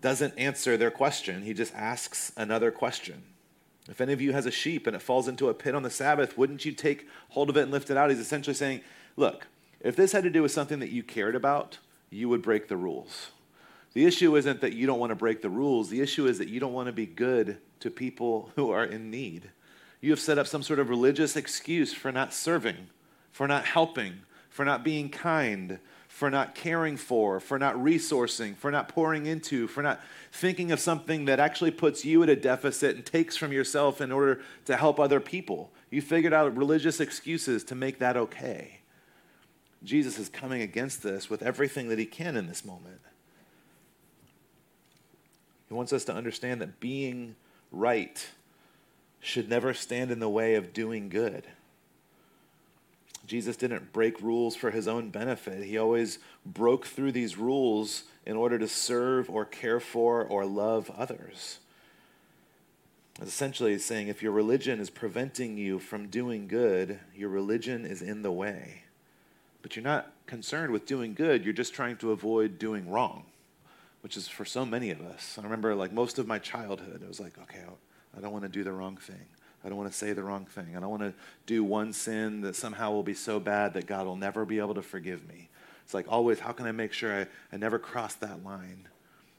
doesn't 0.00 0.36
answer 0.38 0.76
their 0.76 0.90
question. 0.90 1.42
He 1.42 1.54
just 1.54 1.74
asks 1.74 2.32
another 2.36 2.70
question. 2.70 3.22
If 3.88 4.00
any 4.00 4.12
of 4.12 4.20
you 4.20 4.32
has 4.32 4.46
a 4.46 4.50
sheep 4.50 4.86
and 4.86 4.94
it 4.94 5.02
falls 5.02 5.28
into 5.28 5.48
a 5.48 5.54
pit 5.54 5.74
on 5.74 5.82
the 5.82 5.90
Sabbath, 5.90 6.36
wouldn't 6.36 6.64
you 6.64 6.72
take 6.72 7.08
hold 7.30 7.50
of 7.50 7.56
it 7.56 7.62
and 7.62 7.70
lift 7.70 7.90
it 7.90 7.96
out? 7.96 8.10
He's 8.10 8.18
essentially 8.18 8.54
saying, 8.54 8.80
look, 9.16 9.46
if 9.80 9.96
this 9.96 10.12
had 10.12 10.24
to 10.24 10.30
do 10.30 10.42
with 10.42 10.52
something 10.52 10.78
that 10.80 10.90
you 10.90 11.02
cared 11.02 11.34
about, 11.34 11.78
you 12.10 12.28
would 12.28 12.42
break 12.42 12.68
the 12.68 12.76
rules. 12.76 13.30
The 13.92 14.06
issue 14.06 14.36
isn't 14.36 14.60
that 14.60 14.74
you 14.74 14.86
don't 14.86 15.00
want 15.00 15.10
to 15.10 15.16
break 15.16 15.42
the 15.42 15.50
rules. 15.50 15.88
The 15.90 16.00
issue 16.00 16.26
is 16.26 16.38
that 16.38 16.48
you 16.48 16.60
don't 16.60 16.72
want 16.72 16.86
to 16.86 16.92
be 16.92 17.06
good 17.06 17.58
to 17.80 17.90
people 17.90 18.50
who 18.54 18.70
are 18.70 18.84
in 18.84 19.10
need. 19.10 19.50
You 20.00 20.10
have 20.10 20.20
set 20.20 20.38
up 20.38 20.46
some 20.46 20.62
sort 20.62 20.78
of 20.78 20.88
religious 20.88 21.34
excuse 21.34 21.92
for 21.92 22.12
not 22.12 22.32
serving, 22.32 22.88
for 23.32 23.48
not 23.48 23.64
helping, 23.64 24.20
for 24.48 24.64
not 24.64 24.84
being 24.84 25.08
kind, 25.08 25.78
for 26.20 26.30
not 26.30 26.54
caring 26.54 26.98
for, 26.98 27.40
for 27.40 27.58
not 27.58 27.74
resourcing, 27.76 28.54
for 28.54 28.70
not 28.70 28.90
pouring 28.90 29.24
into, 29.24 29.66
for 29.66 29.82
not 29.82 30.02
thinking 30.30 30.70
of 30.70 30.78
something 30.78 31.24
that 31.24 31.40
actually 31.40 31.70
puts 31.70 32.04
you 32.04 32.22
at 32.22 32.28
a 32.28 32.36
deficit 32.36 32.94
and 32.94 33.06
takes 33.06 33.38
from 33.38 33.52
yourself 33.52 34.02
in 34.02 34.12
order 34.12 34.38
to 34.66 34.76
help 34.76 35.00
other 35.00 35.18
people. 35.18 35.70
You 35.88 36.02
figured 36.02 36.34
out 36.34 36.54
religious 36.54 37.00
excuses 37.00 37.64
to 37.64 37.74
make 37.74 38.00
that 38.00 38.18
okay. 38.18 38.80
Jesus 39.82 40.18
is 40.18 40.28
coming 40.28 40.60
against 40.60 41.02
this 41.02 41.30
with 41.30 41.40
everything 41.40 41.88
that 41.88 41.98
he 41.98 42.04
can 42.04 42.36
in 42.36 42.48
this 42.48 42.66
moment. 42.66 43.00
He 45.68 45.74
wants 45.74 45.94
us 45.94 46.04
to 46.04 46.14
understand 46.14 46.60
that 46.60 46.80
being 46.80 47.34
right 47.72 48.28
should 49.20 49.48
never 49.48 49.72
stand 49.72 50.10
in 50.10 50.18
the 50.18 50.28
way 50.28 50.54
of 50.54 50.74
doing 50.74 51.08
good. 51.08 51.46
Jesus 53.30 53.56
didn't 53.56 53.92
break 53.92 54.20
rules 54.20 54.56
for 54.56 54.72
his 54.72 54.88
own 54.88 55.10
benefit. 55.10 55.62
He 55.62 55.78
always 55.78 56.18
broke 56.44 56.84
through 56.84 57.12
these 57.12 57.36
rules 57.36 58.02
in 58.26 58.36
order 58.36 58.58
to 58.58 58.66
serve 58.66 59.30
or 59.30 59.44
care 59.44 59.78
for 59.78 60.24
or 60.24 60.44
love 60.44 60.90
others. 60.98 61.60
Essentially, 63.22 63.78
saying 63.78 64.08
if 64.08 64.20
your 64.20 64.32
religion 64.32 64.80
is 64.80 64.90
preventing 64.90 65.56
you 65.56 65.78
from 65.78 66.08
doing 66.08 66.48
good, 66.48 66.98
your 67.14 67.28
religion 67.28 67.86
is 67.86 68.02
in 68.02 68.22
the 68.22 68.32
way. 68.32 68.82
But 69.62 69.76
you're 69.76 69.84
not 69.84 70.10
concerned 70.26 70.72
with 70.72 70.84
doing 70.84 71.14
good, 71.14 71.44
you're 71.44 71.54
just 71.54 71.72
trying 71.72 71.98
to 71.98 72.10
avoid 72.10 72.58
doing 72.58 72.90
wrong, 72.90 73.26
which 74.00 74.16
is 74.16 74.26
for 74.26 74.44
so 74.44 74.66
many 74.66 74.90
of 74.90 75.00
us. 75.02 75.38
I 75.38 75.44
remember, 75.44 75.76
like, 75.76 75.92
most 75.92 76.18
of 76.18 76.26
my 76.26 76.40
childhood, 76.40 77.00
it 77.00 77.06
was 77.06 77.20
like, 77.20 77.38
okay, 77.42 77.62
I 78.16 78.20
don't 78.20 78.32
want 78.32 78.42
to 78.42 78.48
do 78.48 78.64
the 78.64 78.72
wrong 78.72 78.96
thing. 78.96 79.26
I 79.64 79.68
don't 79.68 79.76
want 79.76 79.90
to 79.90 79.96
say 79.96 80.12
the 80.12 80.22
wrong 80.22 80.46
thing. 80.46 80.76
I 80.76 80.80
don't 80.80 80.90
want 80.90 81.02
to 81.02 81.14
do 81.46 81.62
one 81.62 81.92
sin 81.92 82.40
that 82.42 82.56
somehow 82.56 82.92
will 82.92 83.02
be 83.02 83.14
so 83.14 83.38
bad 83.38 83.74
that 83.74 83.86
God 83.86 84.06
will 84.06 84.16
never 84.16 84.44
be 84.44 84.58
able 84.58 84.74
to 84.74 84.82
forgive 84.82 85.28
me. 85.28 85.48
It's 85.84 85.92
like 85.92 86.06
always, 86.08 86.40
how 86.40 86.52
can 86.52 86.66
I 86.66 86.72
make 86.72 86.92
sure 86.92 87.22
I, 87.22 87.26
I 87.52 87.58
never 87.58 87.78
cross 87.78 88.14
that 88.14 88.44
line? 88.44 88.88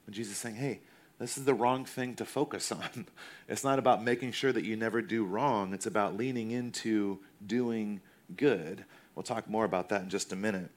And 0.05 0.15
Jesus 0.15 0.33
is 0.33 0.39
saying, 0.39 0.55
hey, 0.55 0.81
this 1.17 1.37
is 1.37 1.45
the 1.45 1.53
wrong 1.53 1.85
thing 1.85 2.15
to 2.15 2.25
focus 2.25 2.71
on. 2.71 3.07
It's 3.47 3.63
not 3.63 3.79
about 3.79 4.03
making 4.03 4.33
sure 4.33 4.51
that 4.51 4.65
you 4.65 4.75
never 4.75 5.01
do 5.01 5.23
wrong, 5.23 5.73
it's 5.73 5.85
about 5.85 6.17
leaning 6.17 6.51
into 6.51 7.19
doing 7.45 8.01
good. 8.35 8.85
We'll 9.15 9.23
talk 9.23 9.49
more 9.49 9.65
about 9.65 9.89
that 9.89 10.03
in 10.03 10.09
just 10.09 10.31
a 10.33 10.35
minute. 10.35 10.69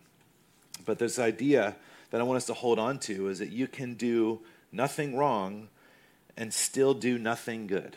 But 0.85 0.99
this 0.99 1.19
idea 1.19 1.77
that 2.11 2.21
I 2.21 2.25
want 2.25 2.37
us 2.37 2.47
to 2.47 2.55
hold 2.55 2.79
on 2.79 2.99
to 3.01 3.29
is 3.29 3.39
that 3.39 3.51
you 3.51 3.67
can 3.67 3.95
do 3.95 4.41
nothing 4.73 5.17
wrong 5.17 5.69
and 6.37 6.53
still 6.53 6.95
do 6.95 7.19
nothing 7.19 7.67
good. 7.67 7.97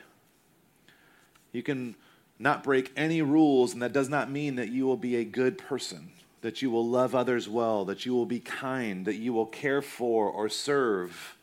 You 1.57 1.63
can 1.63 1.95
not 2.39 2.63
break 2.63 2.91
any 2.95 3.21
rules, 3.21 3.73
and 3.73 3.81
that 3.81 3.91
does 3.91 4.07
not 4.09 4.31
mean 4.31 4.55
that 4.55 4.69
you 4.69 4.85
will 4.85 4.97
be 4.97 5.17
a 5.17 5.25
good 5.25 5.57
person, 5.57 6.11
that 6.41 6.61
you 6.61 6.71
will 6.71 6.87
love 6.87 7.13
others 7.13 7.49
well, 7.49 7.83
that 7.85 8.05
you 8.05 8.13
will 8.13 8.25
be 8.25 8.39
kind, 8.39 9.05
that 9.05 9.15
you 9.15 9.33
will 9.33 9.45
care 9.45 9.81
for 9.81 10.29
or 10.29 10.47
serve 10.47 11.37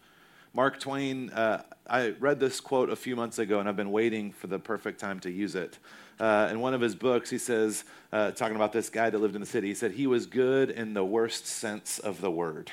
Mark 0.57 0.79
Twain, 0.79 1.31
uh, 1.31 1.65
I 1.89 2.11
read 2.21 2.39
this 2.39 2.61
quote 2.61 2.89
a 2.89 2.95
few 2.95 3.17
months 3.17 3.41
ago, 3.41 3.59
and 3.59 3.69
I've 3.69 3.75
been 3.75 3.91
waiting 3.91 4.31
for 4.31 4.47
the 4.47 4.61
perfect 4.61 5.01
time 5.01 5.19
to 5.21 5.31
use 5.31 5.57
it. 5.57 5.81
Uh, 6.21 6.47
in 6.49 6.61
one 6.61 6.75
of 6.75 6.81
his 6.81 6.95
books, 6.95 7.29
he 7.29 7.39
says, 7.39 7.83
uh, 8.13 8.31
talking 8.31 8.55
about 8.55 8.73
this 8.73 8.89
guy 8.89 9.11
that 9.11 9.19
lived 9.19 9.35
in 9.35 9.41
the 9.41 9.49
city, 9.49 9.67
he 9.67 9.75
said, 9.75 9.91
he 9.91 10.07
was 10.07 10.27
good 10.27 10.71
in 10.71 10.95
the 10.95 11.05
worst 11.05 11.49
sense 11.49 11.99
of 11.99 12.21
the 12.21 12.31
word. 12.31 12.71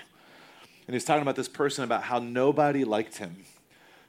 And 0.85 0.93
he's 0.93 1.03
talking 1.03 1.23
about 1.23 1.35
this 1.35 1.47
person 1.47 1.83
about 1.83 2.03
how 2.03 2.19
nobody 2.19 2.83
liked 2.83 3.17
him. 3.17 3.37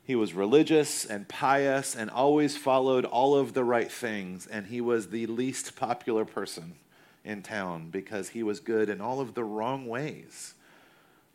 He 0.04 0.16
was 0.16 0.34
religious 0.34 1.04
and 1.04 1.28
pious 1.28 1.94
and 1.94 2.10
always 2.10 2.56
followed 2.56 3.04
all 3.04 3.36
of 3.36 3.54
the 3.54 3.64
right 3.64 3.90
things, 3.90 4.46
and 4.46 4.66
he 4.66 4.80
was 4.80 5.08
the 5.08 5.26
least 5.26 5.76
popular 5.76 6.24
person 6.24 6.74
in 7.24 7.42
town 7.42 7.90
because 7.90 8.30
he 8.30 8.42
was 8.42 8.58
good 8.58 8.88
in 8.88 9.00
all 9.00 9.20
of 9.20 9.34
the 9.34 9.44
wrong 9.44 9.86
ways 9.86 10.54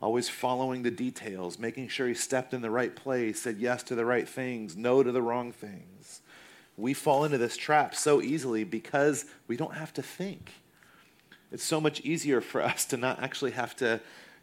always 0.01 0.30
following 0.30 0.84
the 0.84 0.91
details, 0.91 1.58
making 1.58 1.88
sure 1.88 2.08
he 2.08 2.13
stepped 2.13 2.53
in 2.53 2.62
the 2.62 2.69
right 2.69 2.95
place, 2.95 3.41
said 3.41 3.58
yes 3.58 3.84
to 3.84 3.95
the 3.95 4.06
right 4.06 4.27
things, 4.27 4.77
no 4.77 5.01
to 5.01 5.12
the 5.12 5.21
wrong 5.21 5.51
things. 5.51 6.21
We 6.75 6.93
fall 6.93 7.23
into 7.23 7.39
this 7.39 7.58
trap 7.58 7.95
so 7.95 8.21
easily 8.21 8.63
because 8.63 9.25
we 9.47 9.58
don't 9.58 9.73
have 9.73 9.93
to 9.93 10.03
think. 10.03 10.53
It's 11.51 11.63
so 11.63 11.82
much 11.82 12.01
easier 12.01 12.41
for 12.41 12.62
us 12.63 12.86
to 12.86 12.97
not 12.97 13.21
actually 13.21 13.51
have 13.51 13.75
to, 13.77 13.99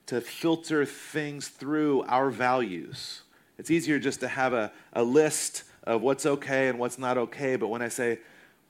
to 0.06 0.20
filter 0.20 0.84
things 0.84 1.48
through 1.48 2.02
our 2.08 2.30
values. 2.30 3.22
It's 3.58 3.70
easier 3.70 3.98
just 3.98 4.20
to 4.20 4.28
have 4.28 4.52
a, 4.52 4.72
a 4.92 5.02
list 5.02 5.64
of 5.84 6.02
what's 6.02 6.26
okay 6.26 6.68
and 6.68 6.78
what's 6.78 6.98
not 6.98 7.18
okay. 7.18 7.56
But 7.56 7.68
when 7.68 7.82
I 7.82 7.88
say, 7.88 8.18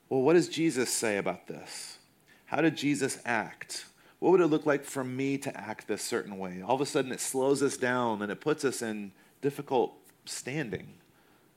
well, 0.08 0.22
what 0.22 0.34
does 0.34 0.48
Jesus 0.48 0.90
say 0.90 1.16
about 1.16 1.46
this? 1.46 1.98
How 2.46 2.60
did 2.60 2.76
Jesus 2.76 3.18
act? 3.24 3.86
what 4.24 4.30
would 4.30 4.40
it 4.40 4.46
look 4.46 4.64
like 4.64 4.84
for 4.84 5.04
me 5.04 5.36
to 5.36 5.54
act 5.54 5.86
this 5.86 6.00
certain 6.00 6.38
way? 6.38 6.62
All 6.62 6.74
of 6.74 6.80
a 6.80 6.86
sudden, 6.86 7.12
it 7.12 7.20
slows 7.20 7.62
us 7.62 7.76
down 7.76 8.22
and 8.22 8.32
it 8.32 8.40
puts 8.40 8.64
us 8.64 8.80
in 8.80 9.12
difficult 9.42 9.92
standing, 10.24 10.94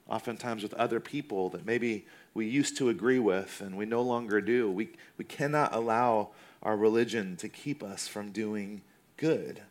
oftentimes 0.06 0.62
with 0.62 0.74
other 0.74 1.00
people 1.00 1.48
that 1.48 1.64
maybe 1.64 2.04
we 2.34 2.46
used 2.46 2.76
to 2.76 2.90
agree 2.90 3.20
with 3.20 3.62
and 3.62 3.78
we 3.78 3.86
no 3.86 4.02
longer 4.02 4.42
do. 4.42 4.70
We, 4.70 4.90
we 5.16 5.24
cannot 5.24 5.74
allow 5.74 6.28
our 6.62 6.76
religion 6.76 7.36
to 7.38 7.48
keep 7.48 7.82
us 7.82 8.06
from 8.06 8.32
doing 8.32 8.82
good. 9.16 9.62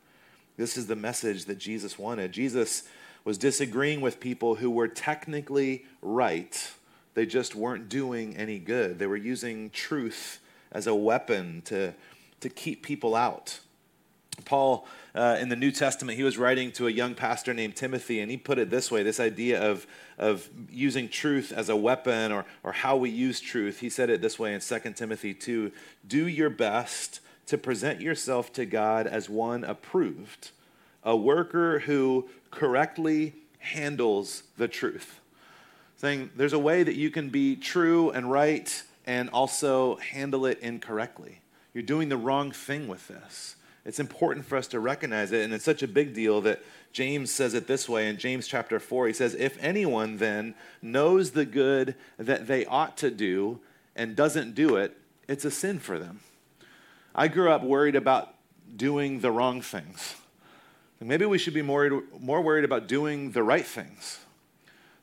This 0.58 0.76
is 0.76 0.88
the 0.88 0.96
message 0.96 1.46
that 1.46 1.60
Jesus 1.60 2.00
wanted. 2.00 2.32
Jesus 2.32 2.82
was 3.28 3.38
disagreeing 3.38 4.00
with 4.00 4.22
people 4.22 4.56
who 4.56 4.72
were 4.72 4.88
technically 4.88 5.84
right, 6.02 6.72
they 7.14 7.26
just 7.26 7.56
weren't 7.56 7.90
doing 7.90 8.38
any 8.38 8.58
good. 8.58 9.00
They 9.00 9.06
were 9.06 9.18
using 9.18 9.70
truth 9.72 10.40
as 10.72 10.88
a 10.88 10.96
weapon 10.96 11.62
to 11.66 11.94
to 12.40 12.48
keep 12.48 12.84
people 12.84 13.16
out. 13.16 13.60
Paul, 14.46 14.88
uh, 15.14 15.36
in 15.42 15.50
the 15.50 15.58
New 15.58 15.72
Testament, 15.72 16.18
he 16.18 16.24
was 16.24 16.38
writing 16.38 16.72
to 16.74 16.88
a 16.88 16.90
young 16.90 17.16
pastor 17.16 17.54
named 17.54 17.76
Timothy, 17.76 18.22
and 18.22 18.32
he 18.32 18.38
put 18.38 18.60
it 18.60 18.70
this 18.70 18.90
way 18.90 19.04
this 19.04 19.20
idea 19.20 19.62
of, 19.62 19.86
of 20.18 20.48
using 20.70 21.10
truth 21.10 21.52
as 21.52 21.68
a 21.68 21.76
weapon 21.76 22.32
or, 22.32 22.46
or 22.64 22.72
how 22.72 22.96
we 22.96 23.10
use 23.10 23.42
truth. 23.42 23.82
He 23.82 23.90
said 23.90 24.10
it 24.10 24.22
this 24.22 24.40
way 24.40 24.54
in 24.54 24.62
2 24.62 24.80
Timothy 24.96 25.34
2 25.34 25.74
Do 26.08 26.28
your 26.28 26.50
best 26.50 27.20
to 27.48 27.58
present 27.58 28.00
yourself 28.00 28.54
to 28.54 28.66
God 28.66 29.06
as 29.06 29.30
one 29.30 29.66
approved, 29.66 30.52
a 31.08 31.16
worker 31.16 31.80
who 31.80 32.28
correctly 32.52 33.34
handles 33.60 34.44
the 34.58 34.68
truth. 34.68 35.22
Saying 35.96 36.30
there's 36.36 36.54
a 36.54 36.60
way 36.60 36.84
that 36.84 36.96
you 36.96 37.10
can 37.10 37.30
be 37.30 37.56
true 37.56 38.12
and 38.12 38.30
right 38.30 38.84
and 39.06 39.30
also 39.30 39.96
handle 39.96 40.46
it 40.46 40.60
incorrectly. 40.60 41.40
You're 41.74 41.84
doing 41.84 42.10
the 42.10 42.18
wrong 42.18 42.52
thing 42.52 42.90
with 42.90 43.08
this. 43.08 43.56
It's 43.86 44.02
important 44.02 44.46
for 44.46 44.58
us 44.58 44.68
to 44.68 44.82
recognize 44.82 45.32
it, 45.32 45.46
and 45.46 45.54
it's 45.54 45.64
such 45.64 45.82
a 45.82 45.88
big 45.88 46.14
deal 46.14 46.42
that 46.42 46.62
James 46.92 47.32
says 47.32 47.54
it 47.54 47.68
this 47.68 47.88
way 47.88 48.10
in 48.10 48.18
James 48.18 48.46
chapter 48.46 48.78
4. 48.78 49.08
He 49.08 49.14
says, 49.14 49.34
If 49.34 49.58
anyone 49.64 50.18
then 50.18 50.56
knows 50.82 51.32
the 51.32 51.46
good 51.46 51.96
that 52.18 52.48
they 52.48 52.66
ought 52.66 52.98
to 52.98 53.10
do 53.10 53.62
and 53.96 54.14
doesn't 54.14 54.56
do 54.56 54.76
it, 54.76 54.98
it's 55.30 55.46
a 55.46 55.52
sin 55.52 55.80
for 55.80 55.98
them. 55.98 56.20
I 57.16 57.30
grew 57.30 57.50
up 57.50 57.64
worried 57.64 57.96
about 57.96 58.34
doing 58.76 59.22
the 59.22 59.32
wrong 59.32 59.62
things. 59.62 60.16
Maybe 61.00 61.26
we 61.26 61.38
should 61.38 61.54
be 61.54 61.62
more, 61.62 62.04
more 62.20 62.42
worried 62.42 62.66
about 62.66 62.88
doing 62.88 63.32
the 63.32 63.44
right 63.44 63.66
things. 63.66 64.20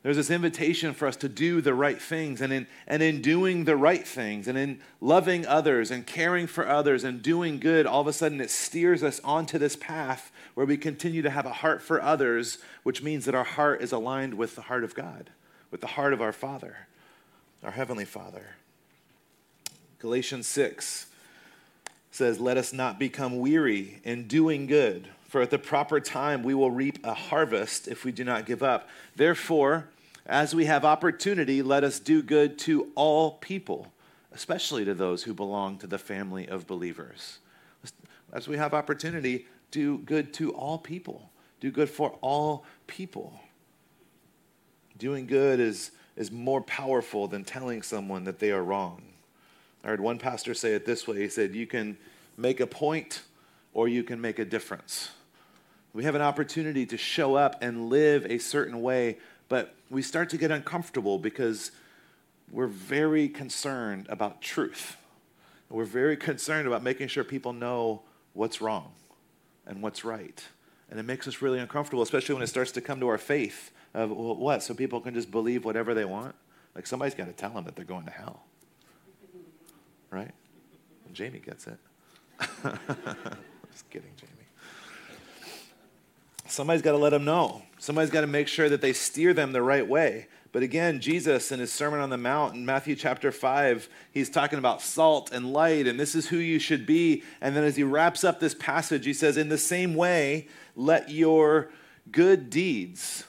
There's 0.05 0.17
this 0.17 0.29
invitation 0.29 0.93
for 0.93 1.07
us 1.07 1.15
to 1.15 1.27
do 1.27 1.61
the 1.61 1.73
right 1.73 1.99
things. 1.99 2.39
And 2.39 2.53
in, 2.53 2.67
and 2.85 3.01
in 3.01 3.23
doing 3.23 3.63
the 3.63 3.75
right 3.75 4.07
things 4.07 4.47
and 4.47 4.55
in 4.55 4.79
loving 5.01 5.47
others 5.47 5.89
and 5.89 6.05
caring 6.05 6.45
for 6.45 6.69
others 6.69 7.03
and 7.03 7.23
doing 7.23 7.59
good, 7.59 7.87
all 7.87 8.01
of 8.01 8.07
a 8.07 8.13
sudden 8.13 8.39
it 8.39 8.51
steers 8.51 9.01
us 9.01 9.19
onto 9.23 9.57
this 9.57 9.75
path 9.75 10.31
where 10.53 10.67
we 10.67 10.77
continue 10.77 11.23
to 11.23 11.31
have 11.31 11.47
a 11.47 11.53
heart 11.53 11.81
for 11.81 11.99
others, 11.99 12.59
which 12.83 13.01
means 13.01 13.25
that 13.25 13.33
our 13.33 13.43
heart 13.43 13.81
is 13.81 13.91
aligned 13.91 14.35
with 14.35 14.55
the 14.55 14.61
heart 14.61 14.83
of 14.83 14.93
God, 14.93 15.31
with 15.71 15.81
the 15.81 15.87
heart 15.87 16.13
of 16.13 16.21
our 16.21 16.33
Father, 16.33 16.87
our 17.63 17.71
Heavenly 17.71 18.05
Father. 18.05 18.57
Galatians 19.97 20.45
6 20.45 21.07
says, 22.11 22.39
Let 22.39 22.57
us 22.57 22.71
not 22.71 22.99
become 22.99 23.39
weary 23.39 24.01
in 24.03 24.27
doing 24.27 24.67
good, 24.67 25.07
for 25.27 25.41
at 25.41 25.49
the 25.49 25.59
proper 25.59 25.99
time 25.99 26.43
we 26.43 26.53
will 26.53 26.71
reap 26.71 27.05
a 27.05 27.13
harvest 27.13 27.87
if 27.87 28.05
we 28.05 28.11
do 28.11 28.23
not 28.23 28.45
give 28.45 28.63
up. 28.63 28.87
Therefore, 29.15 29.89
as 30.25 30.55
we 30.55 30.65
have 30.65 30.85
opportunity, 30.85 31.61
let 31.61 31.83
us 31.83 31.99
do 31.99 32.21
good 32.21 32.57
to 32.59 32.91
all 32.95 33.31
people, 33.31 33.91
especially 34.31 34.85
to 34.85 34.93
those 34.93 35.23
who 35.23 35.33
belong 35.33 35.77
to 35.79 35.87
the 35.87 35.97
family 35.97 36.47
of 36.47 36.65
believers. 36.65 37.39
As 38.33 38.47
we 38.47 38.57
have 38.57 38.73
opportunity, 38.73 39.45
do 39.71 39.99
good 39.99 40.33
to 40.35 40.51
all 40.53 40.77
people. 40.77 41.29
Do 41.59 41.71
good 41.71 41.89
for 41.89 42.17
all 42.21 42.65
people. 42.87 43.39
Doing 44.97 45.25
good 45.25 45.59
is, 45.59 45.91
is 46.15 46.31
more 46.31 46.61
powerful 46.61 47.27
than 47.27 47.43
telling 47.43 47.81
someone 47.81 48.23
that 48.23 48.39
they 48.39 48.51
are 48.51 48.63
wrong. 48.63 49.01
I 49.83 49.89
heard 49.89 50.01
one 50.01 50.17
pastor 50.17 50.53
say 50.53 50.73
it 50.73 50.85
this 50.85 51.07
way 51.07 51.21
he 51.21 51.29
said, 51.29 51.53
You 51.53 51.67
can 51.67 51.97
make 52.37 52.59
a 52.59 52.67
point 52.67 53.21
or 53.75 53.87
you 53.87 54.03
can 54.03 54.19
make 54.19 54.39
a 54.39 54.45
difference. 54.45 55.11
We 55.93 56.05
have 56.05 56.15
an 56.15 56.23
opportunity 56.23 56.87
to 56.87 56.97
show 56.97 57.35
up 57.35 57.61
and 57.61 57.89
live 57.89 58.25
a 58.25 58.39
certain 58.39 58.81
way 58.81 59.17
but 59.47 59.75
we 59.89 60.01
start 60.01 60.29
to 60.31 60.37
get 60.37 60.51
uncomfortable 60.51 61.19
because 61.19 61.71
we're 62.51 62.67
very 62.67 63.27
concerned 63.27 64.07
about 64.09 64.41
truth. 64.41 64.97
We're 65.69 65.85
very 65.85 66.17
concerned 66.17 66.67
about 66.67 66.83
making 66.83 67.07
sure 67.09 67.23
people 67.23 67.53
know 67.53 68.01
what's 68.33 68.61
wrong 68.61 68.91
and 69.65 69.81
what's 69.81 70.03
right. 70.03 70.43
And 70.89 70.99
it 70.99 71.03
makes 71.03 71.27
us 71.27 71.41
really 71.41 71.59
uncomfortable, 71.59 72.03
especially 72.03 72.33
when 72.35 72.43
it 72.43 72.47
starts 72.47 72.71
to 72.73 72.81
come 72.81 72.99
to 72.99 73.07
our 73.07 73.17
faith 73.17 73.71
of, 73.93 74.11
well, 74.11 74.35
what? 74.35 74.63
So 74.63 74.73
people 74.73 74.99
can 75.01 75.13
just 75.13 75.31
believe 75.31 75.65
whatever 75.65 75.93
they 75.93 76.05
want? 76.05 76.35
Like 76.75 76.87
somebody's 76.87 77.15
got 77.15 77.25
to 77.25 77.33
tell 77.33 77.51
them 77.51 77.65
that 77.65 77.75
they're 77.75 77.85
going 77.85 78.05
to 78.05 78.11
hell. 78.11 78.43
Right? 80.11 80.31
And 81.07 81.15
Jamie 81.15 81.39
gets 81.39 81.67
it. 81.67 81.79
just 83.75 83.89
kidding, 83.89 84.11
Jamie. 84.15 84.31
Somebody's 86.47 86.81
got 86.81 86.93
to 86.93 86.97
let 86.97 87.09
them 87.09 87.25
know. 87.25 87.63
Somebody's 87.77 88.09
got 88.09 88.21
to 88.21 88.27
make 88.27 88.47
sure 88.47 88.69
that 88.69 88.79
they 88.79 88.93
steer 88.93 89.33
them 89.33 89.51
the 89.51 89.61
right 89.61 89.85
way. 89.85 90.27
But 90.53 90.63
again, 90.63 91.01
Jesus 91.01 91.51
in 91.51 91.59
his 91.59 91.73
Sermon 91.73 91.99
on 91.99 92.09
the 92.09 92.17
Mount 92.17 92.55
in 92.55 92.65
Matthew 92.65 92.95
chapter 92.95 93.33
5, 93.33 93.89
he's 94.13 94.29
talking 94.29 94.57
about 94.57 94.81
salt 94.81 95.29
and 95.33 95.51
light, 95.51 95.87
and 95.87 95.99
this 95.99 96.15
is 96.15 96.29
who 96.29 96.37
you 96.37 96.57
should 96.57 96.85
be. 96.85 97.23
And 97.41 97.53
then 97.53 97.65
as 97.65 97.75
he 97.75 97.83
wraps 97.83 98.23
up 98.23 98.39
this 98.39 98.55
passage, 98.55 99.05
he 99.05 99.13
says, 99.13 99.35
In 99.35 99.49
the 99.49 99.57
same 99.57 99.93
way, 99.93 100.47
let 100.77 101.09
your 101.09 101.69
good 102.09 102.49
deeds 102.49 103.25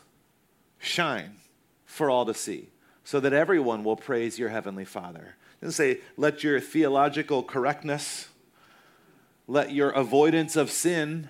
shine 0.79 1.39
for 1.85 2.09
all 2.09 2.25
to 2.25 2.35
see, 2.35 2.69
so 3.03 3.19
that 3.19 3.33
everyone 3.33 3.83
will 3.83 3.97
praise 3.97 4.39
your 4.39 4.51
heavenly 4.51 4.85
Father. 4.85 5.35
It 5.61 5.65
doesn't 5.65 5.73
say, 5.73 6.01
let 6.17 6.45
your 6.45 6.61
theological 6.61 7.43
correctness, 7.43 8.29
let 9.49 9.73
your 9.73 9.91
avoidance 9.91 10.57
of 10.57 10.71
sin, 10.71 11.29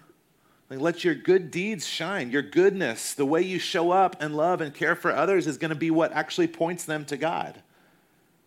like 0.71 0.81
let 0.81 1.05
your 1.05 1.15
good 1.15 1.51
deeds 1.51 1.87
shine. 1.87 2.31
Your 2.31 2.43
goodness, 2.43 3.15
the 3.15 3.27
way 3.27 3.43
you 3.43 3.59
show 3.59 3.91
up 3.91 4.17
and 4.21 4.37
love 4.37 4.61
and 4.61 4.75
care 4.75 4.95
for 4.95 5.13
others 5.13 5.47
is 5.47 5.59
going 5.59 5.71
to 5.71 5.75
be 5.75 5.91
what 5.91 6.13
actually 6.13 6.49
points 6.49 6.85
them 6.85 7.05
to 7.07 7.17
God. 7.17 7.63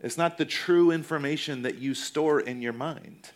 It's 0.01 0.17
not 0.17 0.37
the 0.37 0.45
true 0.45 0.91
information 0.91 1.61
that 1.63 1.77
you 1.77 1.93
store 1.93 2.39
in 2.39 2.61
your 2.61 2.73
mind. 2.73 3.31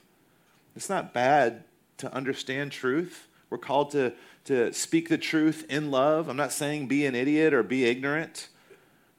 It's 0.75 0.89
not 0.89 1.13
bad 1.13 1.63
to 1.97 2.13
understand 2.13 2.71
truth. 2.71 3.27
We're 3.49 3.57
called 3.57 3.91
to, 3.91 4.13
to 4.45 4.73
speak 4.73 5.09
the 5.09 5.17
truth 5.17 5.65
in 5.69 5.91
love. 5.91 6.29
I'm 6.29 6.37
not 6.37 6.51
saying 6.51 6.87
be 6.87 7.05
an 7.05 7.15
idiot 7.15 7.53
or 7.53 7.63
be 7.63 7.85
ignorant. 7.85 8.47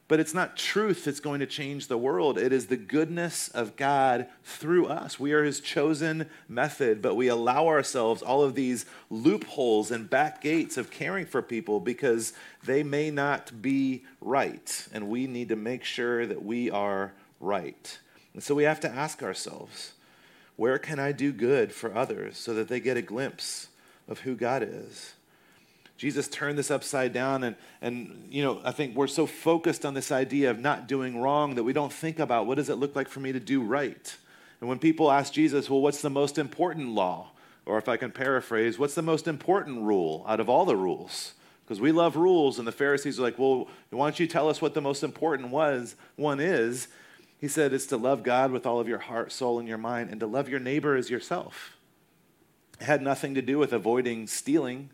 But 0.07 0.19
it's 0.19 0.35
not 0.35 0.55
truth 0.55 1.05
that's 1.05 1.19
going 1.19 1.39
to 1.39 1.47
change 1.47 1.87
the 1.87 1.97
world. 1.97 2.37
It 2.37 2.53
is 2.53 2.67
the 2.67 2.77
goodness 2.77 3.47
of 3.47 3.75
God 3.75 4.27
through 4.43 4.85
us. 4.85 5.19
We 5.19 5.33
are 5.33 5.43
his 5.43 5.59
chosen 5.59 6.29
method, 6.47 7.01
but 7.01 7.15
we 7.15 7.27
allow 7.27 7.67
ourselves 7.67 8.21
all 8.21 8.43
of 8.43 8.53
these 8.53 8.85
loopholes 9.09 9.89
and 9.89 10.07
back 10.07 10.41
gates 10.41 10.77
of 10.77 10.91
caring 10.91 11.25
for 11.25 11.41
people 11.41 11.79
because 11.79 12.33
they 12.63 12.83
may 12.83 13.09
not 13.09 13.63
be 13.63 14.03
right. 14.21 14.87
And 14.93 15.09
we 15.09 15.25
need 15.25 15.49
to 15.49 15.55
make 15.55 15.83
sure 15.83 16.27
that 16.27 16.45
we 16.45 16.69
are 16.69 17.13
right. 17.39 17.97
And 18.35 18.43
so 18.43 18.53
we 18.53 18.63
have 18.63 18.81
to 18.81 18.89
ask 18.89 19.23
ourselves 19.23 19.93
where 20.55 20.77
can 20.77 20.99
I 20.99 21.13
do 21.13 21.31
good 21.31 21.73
for 21.73 21.93
others 21.95 22.37
so 22.37 22.53
that 22.53 22.67
they 22.67 22.79
get 22.79 22.95
a 22.95 23.01
glimpse 23.01 23.67
of 24.07 24.19
who 24.19 24.35
God 24.35 24.61
is? 24.61 25.14
Jesus 25.97 26.27
turned 26.27 26.57
this 26.57 26.71
upside 26.71 27.13
down, 27.13 27.43
and, 27.43 27.55
and 27.81 28.27
you 28.29 28.43
know, 28.43 28.59
I 28.65 28.71
think 28.71 28.95
we're 28.95 29.07
so 29.07 29.25
focused 29.25 29.85
on 29.85 29.93
this 29.93 30.11
idea 30.11 30.51
of 30.51 30.59
not 30.59 30.87
doing 30.87 31.21
wrong 31.21 31.55
that 31.55 31.63
we 31.63 31.71
don't 31.71 31.93
think 31.93 32.19
about 32.19 32.45
what 32.45 32.55
does 32.55 32.69
it 32.69 32.75
look 32.75 32.95
like 32.95 33.07
for 33.07 33.21
me 33.21 33.31
to 33.31 33.39
do 33.39 33.61
right. 33.61 34.15
And 34.59 34.67
when 34.67 34.79
people 34.79 35.09
ask 35.09 35.31
Jesus, 35.31 35.69
well, 35.69 35.81
what's 35.81 36.01
the 36.01 36.09
most 36.09 36.37
important 36.37 36.89
law? 36.89 37.31
Or 37.65 37.77
if 37.77 37.87
I 37.87 37.97
can 37.97 38.11
paraphrase, 38.11 38.77
what's 38.77 38.93
the 38.93 39.01
most 39.01 39.27
important 39.27 39.83
rule 39.83 40.23
out 40.27 40.39
of 40.39 40.49
all 40.49 40.65
the 40.65 40.75
rules? 40.75 41.33
Because 41.63 41.81
we 41.81 41.91
love 41.91 42.15
rules, 42.15 42.59
and 42.59 42.67
the 42.67 42.71
Pharisees 42.71 43.17
are 43.17 43.23
like, 43.23 43.39
well, 43.39 43.67
why 43.89 44.05
don't 44.05 44.19
you 44.19 44.27
tell 44.27 44.49
us 44.49 44.61
what 44.61 44.73
the 44.73 44.81
most 44.81 45.01
important 45.01 45.49
was, 45.49 45.95
one 46.15 46.39
is? 46.39 46.89
He 47.39 47.47
said 47.47 47.73
it's 47.73 47.87
to 47.87 47.97
love 47.97 48.21
God 48.21 48.51
with 48.51 48.65
all 48.65 48.79
of 48.79 48.87
your 48.87 48.99
heart, 48.99 49.31
soul, 49.31 49.59
and 49.59 49.67
your 49.67 49.77
mind, 49.77 50.09
and 50.09 50.19
to 50.19 50.27
love 50.27 50.49
your 50.49 50.59
neighbor 50.59 50.95
as 50.95 51.09
yourself. 51.09 51.77
It 52.79 52.85
had 52.85 53.01
nothing 53.01 53.33
to 53.35 53.41
do 53.41 53.57
with 53.57 53.73
avoiding 53.73 54.27
stealing 54.27 54.89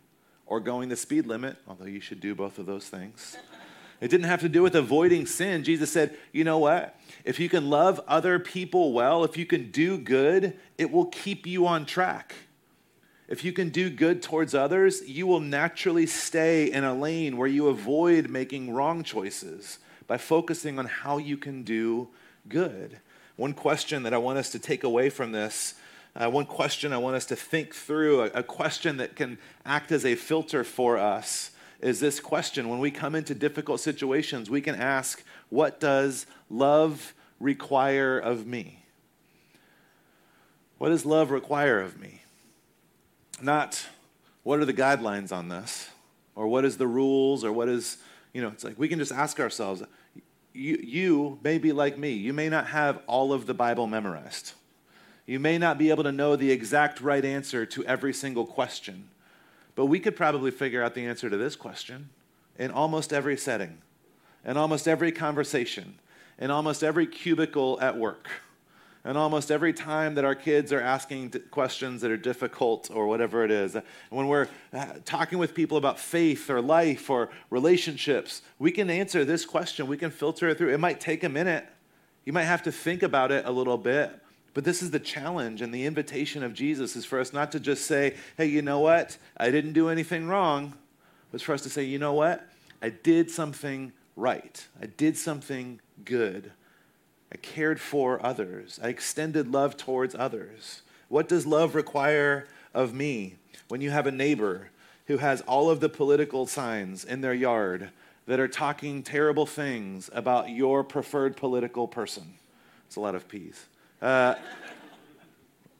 or 0.51 0.59
going 0.59 0.89
the 0.89 0.97
speed 0.97 1.25
limit, 1.27 1.55
although 1.65 1.85
you 1.85 2.01
should 2.01 2.19
do 2.19 2.35
both 2.35 2.59
of 2.59 2.65
those 2.65 2.89
things. 2.89 3.37
It 4.01 4.09
didn't 4.09 4.25
have 4.25 4.41
to 4.41 4.49
do 4.49 4.61
with 4.61 4.75
avoiding 4.75 5.25
sin. 5.25 5.63
Jesus 5.63 5.89
said, 5.89 6.17
you 6.33 6.43
know 6.43 6.57
what? 6.57 6.99
If 7.23 7.39
you 7.39 7.47
can 7.47 7.69
love 7.69 8.01
other 8.05 8.37
people 8.37 8.91
well, 8.91 9.23
if 9.23 9.37
you 9.37 9.45
can 9.45 9.71
do 9.71 9.97
good, 9.97 10.59
it 10.77 10.91
will 10.91 11.05
keep 11.05 11.47
you 11.47 11.67
on 11.67 11.85
track. 11.85 12.35
If 13.29 13.45
you 13.45 13.53
can 13.53 13.69
do 13.69 13.89
good 13.89 14.21
towards 14.21 14.53
others, 14.53 15.01
you 15.07 15.25
will 15.25 15.39
naturally 15.39 16.05
stay 16.05 16.69
in 16.69 16.83
a 16.83 16.93
lane 16.93 17.37
where 17.37 17.47
you 17.47 17.69
avoid 17.69 18.29
making 18.29 18.73
wrong 18.73 19.03
choices 19.03 19.79
by 20.05 20.17
focusing 20.17 20.77
on 20.77 20.85
how 20.85 21.17
you 21.17 21.37
can 21.37 21.63
do 21.63 22.09
good. 22.49 22.99
One 23.37 23.53
question 23.53 24.03
that 24.03 24.13
I 24.13 24.17
want 24.17 24.37
us 24.37 24.49
to 24.49 24.59
take 24.59 24.83
away 24.83 25.09
from 25.09 25.31
this 25.31 25.75
uh, 26.15 26.29
one 26.29 26.45
question 26.45 26.91
I 26.91 26.97
want 26.97 27.15
us 27.15 27.25
to 27.27 27.35
think 27.35 27.73
through, 27.73 28.21
a, 28.21 28.25
a 28.27 28.43
question 28.43 28.97
that 28.97 29.15
can 29.15 29.37
act 29.65 29.91
as 29.91 30.05
a 30.05 30.15
filter 30.15 30.63
for 30.63 30.97
us, 30.97 31.51
is 31.79 31.99
this 31.99 32.19
question. 32.19 32.69
When 32.69 32.79
we 32.79 32.91
come 32.91 33.15
into 33.15 33.33
difficult 33.33 33.79
situations, 33.79 34.49
we 34.49 34.61
can 34.61 34.75
ask, 34.75 35.23
What 35.49 35.79
does 35.79 36.25
love 36.49 37.13
require 37.39 38.19
of 38.19 38.45
me? 38.45 38.83
What 40.77 40.89
does 40.89 41.05
love 41.05 41.31
require 41.31 41.79
of 41.79 41.99
me? 41.99 42.21
Not 43.41 43.87
what 44.43 44.59
are 44.59 44.65
the 44.65 44.73
guidelines 44.73 45.31
on 45.31 45.49
this, 45.49 45.89
or 46.35 46.47
what 46.47 46.65
is 46.65 46.77
the 46.77 46.87
rules, 46.87 47.43
or 47.43 47.51
what 47.51 47.69
is, 47.69 47.97
you 48.33 48.41
know, 48.41 48.49
it's 48.49 48.63
like 48.63 48.77
we 48.77 48.87
can 48.87 48.99
just 48.99 49.11
ask 49.11 49.39
ourselves, 49.39 49.83
you, 50.53 50.79
you 50.83 51.39
may 51.43 51.57
be 51.57 51.71
like 51.71 51.97
me. 51.97 52.11
You 52.11 52.33
may 52.33 52.49
not 52.49 52.67
have 52.67 52.99
all 53.07 53.31
of 53.31 53.45
the 53.45 53.53
Bible 53.53 53.87
memorized. 53.87 54.53
You 55.31 55.39
may 55.39 55.57
not 55.57 55.77
be 55.77 55.91
able 55.91 56.03
to 56.03 56.11
know 56.11 56.35
the 56.35 56.51
exact 56.51 56.99
right 56.99 57.23
answer 57.23 57.65
to 57.65 57.85
every 57.85 58.11
single 58.11 58.45
question, 58.45 59.07
but 59.75 59.85
we 59.85 59.97
could 59.97 60.17
probably 60.17 60.51
figure 60.51 60.83
out 60.83 60.93
the 60.93 61.05
answer 61.05 61.29
to 61.29 61.37
this 61.37 61.55
question 61.55 62.09
in 62.59 62.69
almost 62.69 63.13
every 63.13 63.37
setting, 63.37 63.77
in 64.43 64.57
almost 64.57 64.89
every 64.89 65.13
conversation, 65.13 65.97
in 66.37 66.51
almost 66.51 66.83
every 66.83 67.07
cubicle 67.07 67.79
at 67.79 67.97
work, 67.97 68.27
and 69.05 69.17
almost 69.17 69.51
every 69.51 69.71
time 69.71 70.15
that 70.15 70.25
our 70.25 70.35
kids 70.35 70.73
are 70.73 70.81
asking 70.81 71.29
questions 71.49 72.01
that 72.01 72.11
are 72.11 72.17
difficult 72.17 72.91
or 72.93 73.07
whatever 73.07 73.45
it 73.45 73.51
is. 73.51 73.77
When 74.09 74.27
we're 74.27 74.49
uh, 74.73 74.95
talking 75.05 75.37
with 75.37 75.55
people 75.55 75.77
about 75.77 75.97
faith 75.97 76.49
or 76.49 76.61
life 76.61 77.09
or 77.09 77.29
relationships, 77.49 78.41
we 78.59 78.69
can 78.69 78.89
answer 78.89 79.23
this 79.23 79.45
question. 79.45 79.87
We 79.87 79.95
can 79.95 80.11
filter 80.11 80.49
it 80.49 80.57
through. 80.57 80.73
It 80.73 80.81
might 80.81 80.99
take 80.99 81.23
a 81.23 81.29
minute. 81.29 81.65
You 82.25 82.33
might 82.33 82.43
have 82.43 82.63
to 82.63 82.71
think 82.73 83.01
about 83.01 83.31
it 83.31 83.45
a 83.45 83.51
little 83.51 83.77
bit, 83.77 84.11
but 84.53 84.63
this 84.63 84.81
is 84.81 84.91
the 84.91 84.99
challenge 84.99 85.61
and 85.61 85.73
the 85.73 85.85
invitation 85.85 86.43
of 86.43 86.53
Jesus 86.53 86.95
is 86.95 87.05
for 87.05 87.19
us 87.19 87.31
not 87.31 87.51
to 87.53 87.59
just 87.59 87.85
say, 87.85 88.15
hey, 88.37 88.45
you 88.45 88.61
know 88.61 88.79
what? 88.79 89.17
I 89.37 89.49
didn't 89.49 89.73
do 89.73 89.89
anything 89.89 90.27
wrong. 90.27 90.73
It's 91.33 91.43
for 91.43 91.53
us 91.53 91.61
to 91.61 91.69
say, 91.69 91.83
you 91.83 91.99
know 91.99 92.13
what? 92.13 92.45
I 92.81 92.89
did 92.89 93.31
something 93.31 93.93
right. 94.15 94.67
I 94.81 94.87
did 94.87 95.17
something 95.17 95.79
good. 96.03 96.51
I 97.31 97.37
cared 97.37 97.79
for 97.79 98.23
others. 98.25 98.79
I 98.83 98.89
extended 98.89 99.47
love 99.51 99.77
towards 99.77 100.15
others. 100.15 100.81
What 101.07 101.29
does 101.29 101.45
love 101.45 101.75
require 101.75 102.47
of 102.73 102.93
me 102.93 103.35
when 103.69 103.79
you 103.79 103.91
have 103.91 104.07
a 104.07 104.11
neighbor 104.11 104.69
who 105.07 105.17
has 105.17 105.41
all 105.41 105.69
of 105.69 105.79
the 105.79 105.89
political 105.89 106.45
signs 106.45 107.05
in 107.05 107.21
their 107.21 107.33
yard 107.33 107.89
that 108.27 108.39
are 108.39 108.47
talking 108.47 109.01
terrible 109.01 109.45
things 109.45 110.09
about 110.13 110.49
your 110.49 110.83
preferred 110.83 111.37
political 111.37 111.87
person? 111.87 112.33
It's 112.87 112.97
a 112.97 112.99
lot 113.01 113.15
of 113.15 113.29
peace. 113.29 113.65
Uh, 114.01 114.35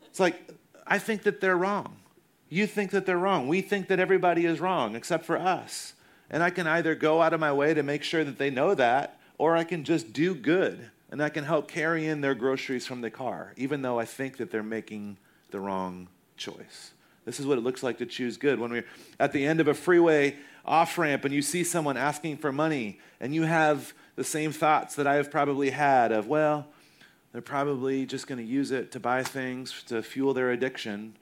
it's 0.07 0.19
like, 0.19 0.51
I 0.85 0.99
think 0.99 1.23
that 1.23 1.41
they're 1.41 1.57
wrong. 1.57 1.97
You 2.49 2.67
think 2.67 2.91
that 2.91 3.05
they're 3.05 3.17
wrong. 3.17 3.47
We 3.47 3.61
think 3.61 3.87
that 3.87 3.99
everybody 3.99 4.45
is 4.45 4.59
wrong 4.59 4.95
except 4.95 5.25
for 5.25 5.37
us. 5.37 5.93
And 6.29 6.43
I 6.43 6.49
can 6.49 6.67
either 6.67 6.95
go 6.95 7.21
out 7.21 7.33
of 7.33 7.39
my 7.39 7.51
way 7.51 7.73
to 7.73 7.83
make 7.83 8.03
sure 8.03 8.23
that 8.23 8.37
they 8.37 8.49
know 8.49 8.75
that, 8.75 9.19
or 9.37 9.55
I 9.55 9.63
can 9.63 9.83
just 9.83 10.13
do 10.13 10.35
good 10.35 10.91
and 11.09 11.21
I 11.21 11.29
can 11.29 11.43
help 11.43 11.67
carry 11.67 12.07
in 12.07 12.21
their 12.21 12.35
groceries 12.35 12.87
from 12.87 13.01
the 13.01 13.09
car, 13.09 13.53
even 13.57 13.81
though 13.81 13.99
I 13.99 14.05
think 14.05 14.37
that 14.37 14.49
they're 14.49 14.63
making 14.63 15.17
the 15.49 15.59
wrong 15.59 16.07
choice. 16.37 16.91
This 17.25 17.39
is 17.39 17.45
what 17.45 17.57
it 17.57 17.61
looks 17.61 17.83
like 17.83 17.97
to 17.99 18.05
choose 18.05 18.37
good. 18.37 18.59
When 18.59 18.71
we're 18.71 18.85
at 19.19 19.31
the 19.31 19.45
end 19.45 19.59
of 19.59 19.67
a 19.67 19.73
freeway 19.73 20.37
off 20.65 20.97
ramp 20.97 21.25
and 21.25 21.33
you 21.33 21.41
see 21.41 21.63
someone 21.63 21.97
asking 21.97 22.37
for 22.37 22.51
money 22.51 22.99
and 23.19 23.35
you 23.35 23.43
have 23.43 23.93
the 24.15 24.23
same 24.23 24.51
thoughts 24.51 24.95
that 24.95 25.05
I 25.05 25.15
have 25.15 25.29
probably 25.29 25.69
had 25.69 26.11
of, 26.11 26.27
well, 26.27 26.67
they're 27.31 27.41
probably 27.41 28.05
just 28.05 28.27
going 28.27 28.39
to 28.39 28.43
use 28.45 28.71
it 28.71 28.91
to 28.91 28.99
buy 28.99 29.23
things 29.23 29.83
to 29.87 30.01
fuel 30.03 30.33
their 30.33 30.51
addiction. 30.51 31.15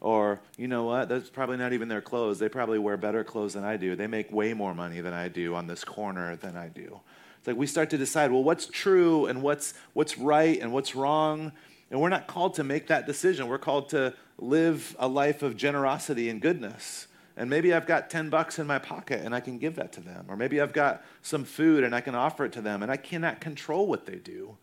Or, 0.00 0.40
you 0.56 0.68
know 0.68 0.84
what? 0.84 1.08
That's 1.08 1.30
probably 1.30 1.56
not 1.56 1.72
even 1.72 1.88
their 1.88 2.00
clothes. 2.00 2.38
They 2.38 2.48
probably 2.48 2.78
wear 2.78 2.96
better 2.96 3.24
clothes 3.24 3.54
than 3.54 3.64
I 3.64 3.76
do. 3.76 3.96
They 3.96 4.06
make 4.06 4.30
way 4.30 4.54
more 4.54 4.74
money 4.74 5.00
than 5.00 5.12
I 5.12 5.28
do 5.28 5.54
on 5.54 5.66
this 5.66 5.84
corner 5.84 6.36
than 6.36 6.56
I 6.56 6.68
do. 6.68 7.00
It's 7.38 7.46
like 7.46 7.56
we 7.56 7.66
start 7.66 7.90
to 7.90 7.98
decide, 7.98 8.30
well, 8.30 8.44
what's 8.44 8.66
true 8.66 9.26
and 9.26 9.42
what's, 9.42 9.74
what's 9.94 10.18
right 10.18 10.60
and 10.60 10.72
what's 10.72 10.94
wrong. 10.94 11.52
And 11.90 12.00
we're 12.00 12.10
not 12.10 12.26
called 12.26 12.54
to 12.54 12.64
make 12.64 12.88
that 12.88 13.06
decision. 13.06 13.48
We're 13.48 13.58
called 13.58 13.88
to 13.90 14.14
live 14.38 14.94
a 14.98 15.08
life 15.08 15.42
of 15.42 15.56
generosity 15.56 16.28
and 16.28 16.40
goodness. 16.40 17.06
And 17.36 17.50
maybe 17.50 17.74
I've 17.74 17.86
got 17.86 18.08
10 18.08 18.30
bucks 18.30 18.58
in 18.58 18.66
my 18.66 18.78
pocket 18.78 19.22
and 19.24 19.34
I 19.34 19.40
can 19.40 19.58
give 19.58 19.76
that 19.76 19.92
to 19.92 20.00
them. 20.00 20.26
Or 20.28 20.36
maybe 20.36 20.60
I've 20.60 20.72
got 20.72 21.02
some 21.22 21.44
food 21.44 21.84
and 21.84 21.94
I 21.94 22.00
can 22.00 22.14
offer 22.14 22.44
it 22.44 22.52
to 22.52 22.60
them. 22.60 22.82
And 22.82 22.92
I 22.92 22.96
cannot 22.96 23.40
control 23.40 23.86
what 23.86 24.06
they 24.06 24.16
do 24.16 24.56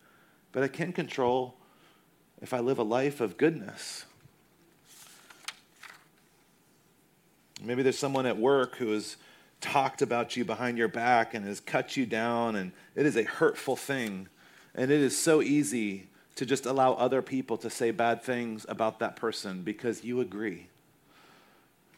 but 0.53 0.63
I 0.63 0.69
can 0.69 0.93
control 0.93 1.55
if 2.41 2.53
I 2.53 2.59
live 2.59 2.77
a 2.77 2.83
life 2.83 3.19
of 3.19 3.37
goodness. 3.37 4.05
Maybe 7.61 7.83
there's 7.83 7.97
someone 7.97 8.25
at 8.25 8.37
work 8.37 8.77
who 8.77 8.91
has 8.91 9.17
talked 9.59 10.01
about 10.01 10.35
you 10.35 10.45
behind 10.45 10.77
your 10.77 10.87
back 10.87 11.33
and 11.33 11.45
has 11.45 11.59
cut 11.59 11.97
you 11.97 12.05
down, 12.05 12.55
and 12.55 12.71
it 12.95 13.05
is 13.05 13.15
a 13.15 13.23
hurtful 13.23 13.75
thing. 13.75 14.27
And 14.75 14.91
it 14.91 15.01
is 15.01 15.17
so 15.17 15.41
easy 15.41 16.07
to 16.35 16.45
just 16.45 16.65
allow 16.65 16.93
other 16.93 17.21
people 17.21 17.57
to 17.57 17.69
say 17.69 17.91
bad 17.91 18.21
things 18.21 18.65
about 18.67 18.99
that 18.99 19.15
person 19.15 19.61
because 19.61 20.03
you 20.03 20.19
agree. 20.19 20.67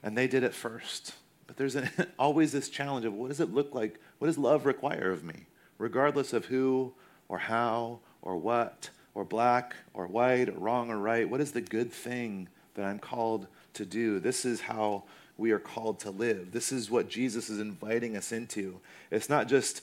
And 0.04 0.18
they 0.18 0.28
did 0.28 0.44
it 0.44 0.54
first. 0.54 1.16
But 1.48 1.58
there's 1.58 1.76
an, 1.76 1.90
always 2.20 2.52
this 2.52 2.70
challenge 2.70 3.06
of 3.06 3.14
what 3.14 3.30
does 3.30 3.40
it 3.40 3.54
look 3.54 3.74
like? 3.74 4.00
What 4.20 4.28
does 4.28 4.38
love 4.38 4.66
require 4.66 5.12
of 5.12 5.24
me? 5.24 5.46
Regardless 5.78 6.34
of 6.34 6.46
who 6.46 6.94
or 7.28 7.40
how 7.40 8.00
or 8.26 8.36
what 8.36 8.90
or 9.14 9.24
black 9.24 9.76
or 9.94 10.08
white 10.08 10.50
or 10.50 10.60
wrong 10.60 10.92
or 10.92 10.98
right? 10.98 11.30
What 11.30 11.40
is 11.40 11.54
the 11.54 11.62
good 11.62 11.92
thing 11.92 12.50
that 12.74 12.84
I'm 12.84 13.00
called 13.00 13.48
to 13.76 13.86
do? 13.86 14.20
This 14.20 14.44
is 14.44 14.60
how 14.60 15.04
we 15.38 15.52
are 15.52 15.60
called 15.60 16.00
to 16.02 16.12
live. 16.12 16.52
This 16.52 16.72
is 16.72 16.92
what 16.92 17.10
Jesus 17.10 17.50
is 17.50 17.60
inviting 17.60 18.18
us 18.18 18.34
into. 18.34 18.80
It's 19.12 19.30
not 19.30 19.48
just 19.48 19.82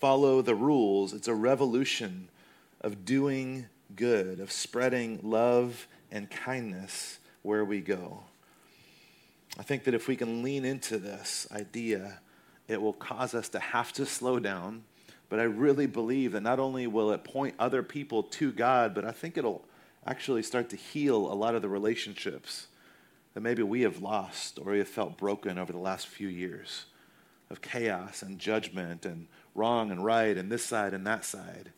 follow 0.00 0.40
the 0.40 0.54
rules. 0.54 1.12
It's 1.12 1.28
a 1.28 1.34
revolution 1.34 2.28
of 2.80 3.04
doing 3.04 3.66
good, 3.96 4.40
of 4.40 4.52
spreading 4.52 5.20
love 5.22 5.86
and 6.10 6.30
kindness 6.30 7.18
where 7.42 7.64
we 7.64 7.80
go. 7.80 8.22
I 9.58 9.62
think 9.62 9.84
that 9.84 9.94
if 9.94 10.08
we 10.08 10.16
can 10.16 10.42
lean 10.42 10.64
into 10.64 10.98
this 10.98 11.46
idea, 11.52 12.18
it 12.68 12.80
will 12.80 12.92
cause 12.92 13.34
us 13.34 13.48
to 13.50 13.58
have 13.58 13.92
to 13.94 14.06
slow 14.06 14.38
down. 14.38 14.84
But 15.34 15.40
I 15.40 15.46
really 15.46 15.86
believe 15.88 16.30
that 16.30 16.44
not 16.44 16.60
only 16.60 16.86
will 16.86 17.10
it 17.10 17.24
point 17.24 17.56
other 17.58 17.82
people 17.82 18.22
to 18.22 18.52
God, 18.52 18.94
but 18.94 19.04
I 19.04 19.10
think 19.10 19.36
it'll 19.36 19.64
actually 20.06 20.44
start 20.44 20.70
to 20.70 20.76
heal 20.76 21.16
a 21.16 21.34
lot 21.34 21.56
of 21.56 21.62
the 21.62 21.68
relationships 21.68 22.68
that 23.32 23.40
maybe 23.40 23.64
we 23.64 23.80
have 23.80 24.00
lost 24.00 24.60
or 24.60 24.70
we 24.70 24.78
have 24.78 24.86
felt 24.86 25.18
broken 25.18 25.58
over 25.58 25.72
the 25.72 25.78
last 25.80 26.06
few 26.06 26.28
years 26.28 26.84
of 27.50 27.60
chaos 27.60 28.22
and 28.22 28.38
judgment 28.38 29.04
and 29.04 29.26
wrong 29.56 29.90
and 29.90 30.04
right 30.04 30.36
and 30.36 30.52
this 30.52 30.64
side 30.64 30.94
and 30.94 31.04
that 31.08 31.24
side. 31.24 31.72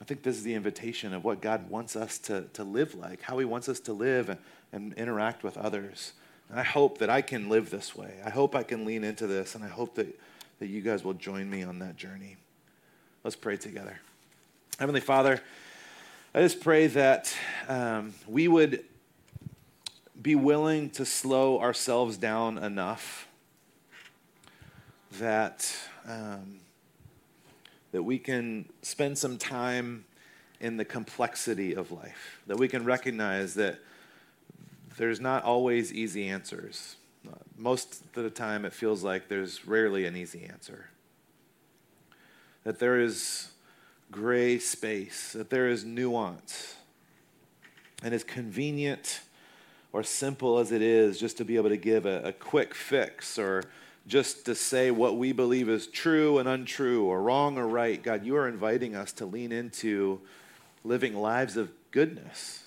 I 0.00 0.04
think 0.04 0.22
this 0.22 0.36
is 0.36 0.44
the 0.44 0.54
invitation 0.54 1.12
of 1.12 1.24
what 1.24 1.40
God 1.40 1.68
wants 1.68 1.96
us 1.96 2.16
to, 2.20 2.42
to 2.52 2.62
live 2.62 2.94
like, 2.94 3.22
how 3.22 3.38
He 3.38 3.44
wants 3.44 3.68
us 3.68 3.80
to 3.80 3.92
live 3.92 4.28
and, 4.28 4.38
and 4.72 4.92
interact 4.92 5.42
with 5.42 5.58
others. 5.58 6.12
And 6.48 6.60
I 6.60 6.62
hope 6.62 6.98
that 6.98 7.10
I 7.10 7.22
can 7.22 7.48
live 7.48 7.70
this 7.70 7.96
way. 7.96 8.20
I 8.24 8.30
hope 8.30 8.54
I 8.54 8.62
can 8.62 8.84
lean 8.84 9.02
into 9.02 9.26
this, 9.26 9.56
and 9.56 9.64
I 9.64 9.68
hope 9.68 9.96
that, 9.96 10.16
that 10.60 10.68
you 10.68 10.80
guys 10.80 11.02
will 11.02 11.14
join 11.14 11.50
me 11.50 11.64
on 11.64 11.80
that 11.80 11.96
journey. 11.96 12.36
Let's 13.24 13.34
pray 13.34 13.56
together. 13.56 13.98
Heavenly 14.78 15.00
Father, 15.00 15.42
I 16.32 16.40
just 16.40 16.60
pray 16.60 16.86
that 16.86 17.34
um, 17.66 18.14
we 18.28 18.46
would 18.46 18.84
be 20.22 20.36
willing 20.36 20.90
to 20.90 21.04
slow 21.04 21.60
ourselves 21.60 22.16
down 22.16 22.58
enough 22.58 23.26
that 25.18 25.74
um, 26.06 26.60
that 27.90 28.04
we 28.04 28.18
can 28.18 28.66
spend 28.82 29.18
some 29.18 29.36
time 29.36 30.04
in 30.60 30.76
the 30.76 30.84
complexity 30.84 31.74
of 31.74 31.90
life, 31.90 32.40
that 32.46 32.56
we 32.56 32.68
can 32.68 32.84
recognize 32.84 33.54
that 33.54 33.80
there's 34.96 35.20
not 35.20 35.42
always 35.42 35.92
easy 35.92 36.28
answers. 36.28 36.96
Most 37.56 38.02
of 38.14 38.22
the 38.22 38.30
time, 38.30 38.64
it 38.64 38.72
feels 38.72 39.02
like 39.02 39.28
there's 39.28 39.66
rarely 39.66 40.06
an 40.06 40.16
easy 40.16 40.44
answer. 40.44 40.90
That 42.68 42.78
there 42.78 43.00
is 43.00 43.48
gray 44.12 44.58
space, 44.58 45.32
that 45.32 45.48
there 45.48 45.70
is 45.70 45.86
nuance. 45.86 46.74
And 48.02 48.12
as 48.12 48.22
convenient 48.22 49.22
or 49.90 50.02
simple 50.02 50.58
as 50.58 50.70
it 50.70 50.82
is 50.82 51.18
just 51.18 51.38
to 51.38 51.46
be 51.46 51.56
able 51.56 51.70
to 51.70 51.78
give 51.78 52.04
a, 52.04 52.20
a 52.24 52.32
quick 52.34 52.74
fix 52.74 53.38
or 53.38 53.64
just 54.06 54.44
to 54.44 54.54
say 54.54 54.90
what 54.90 55.16
we 55.16 55.32
believe 55.32 55.70
is 55.70 55.86
true 55.86 56.36
and 56.36 56.46
untrue 56.46 57.06
or 57.06 57.22
wrong 57.22 57.56
or 57.56 57.66
right. 57.66 58.02
God, 58.02 58.26
you 58.26 58.36
are 58.36 58.46
inviting 58.46 58.94
us 58.94 59.12
to 59.12 59.24
lean 59.24 59.50
into 59.50 60.20
living 60.84 61.16
lives 61.16 61.56
of 61.56 61.70
goodness, 61.90 62.64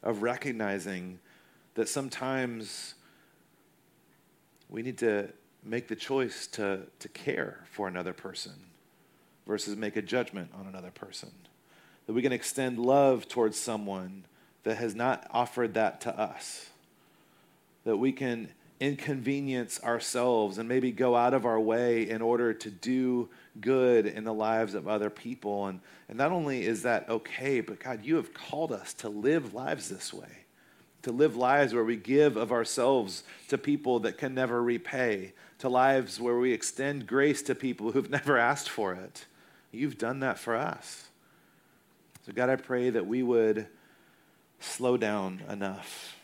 of 0.00 0.22
recognizing 0.22 1.18
that 1.74 1.88
sometimes 1.88 2.94
we 4.68 4.82
need 4.82 4.98
to 4.98 5.30
make 5.64 5.88
the 5.88 5.96
choice 5.96 6.46
to, 6.48 6.80
to 6.98 7.08
care 7.08 7.64
for 7.70 7.88
another 7.88 8.12
person 8.12 8.52
versus 9.46 9.76
make 9.76 9.96
a 9.96 10.02
judgment 10.02 10.50
on 10.58 10.66
another 10.66 10.90
person. 10.90 11.30
That 12.06 12.12
we 12.12 12.22
can 12.22 12.32
extend 12.32 12.78
love 12.78 13.28
towards 13.28 13.58
someone 13.58 14.24
that 14.62 14.76
has 14.76 14.94
not 14.94 15.26
offered 15.30 15.74
that 15.74 16.00
to 16.02 16.18
us. 16.18 16.70
That 17.84 17.96
we 17.96 18.12
can 18.12 18.50
inconvenience 18.80 19.78
ourselves 19.84 20.56
and 20.56 20.68
maybe 20.68 20.90
go 20.90 21.14
out 21.14 21.34
of 21.34 21.44
our 21.44 21.60
way 21.60 22.08
in 22.08 22.22
order 22.22 22.54
to 22.54 22.70
do 22.70 23.28
good 23.60 24.06
in 24.06 24.24
the 24.24 24.32
lives 24.32 24.74
of 24.74 24.88
other 24.88 25.10
people. 25.10 25.66
And, 25.66 25.80
and 26.08 26.16
not 26.16 26.32
only 26.32 26.64
is 26.64 26.82
that 26.82 27.08
okay, 27.08 27.60
but 27.60 27.78
God, 27.78 28.04
you 28.04 28.16
have 28.16 28.32
called 28.32 28.72
us 28.72 28.94
to 28.94 29.08
live 29.08 29.52
lives 29.52 29.90
this 29.90 30.14
way, 30.14 30.46
to 31.02 31.12
live 31.12 31.36
lives 31.36 31.72
where 31.72 31.84
we 31.84 31.96
give 31.96 32.36
of 32.36 32.52
ourselves 32.52 33.24
to 33.48 33.56
people 33.56 34.00
that 34.00 34.18
can 34.18 34.34
never 34.34 34.62
repay, 34.62 35.32
to 35.58 35.68
lives 35.68 36.20
where 36.20 36.38
we 36.38 36.52
extend 36.52 37.06
grace 37.06 37.42
to 37.42 37.54
people 37.54 37.92
who've 37.92 38.10
never 38.18 38.36
asked 38.36 38.68
for 38.68 38.92
it. 38.92 39.26
You've 39.72 39.98
done 39.98 40.20
that 40.20 40.38
for 40.38 40.56
us. 40.56 41.08
So, 42.26 42.32
God, 42.32 42.50
I 42.50 42.56
pray 42.56 42.90
that 42.90 43.06
we 43.06 43.22
would 43.22 43.66
slow 44.58 44.96
down 44.96 45.42
enough 45.48 46.16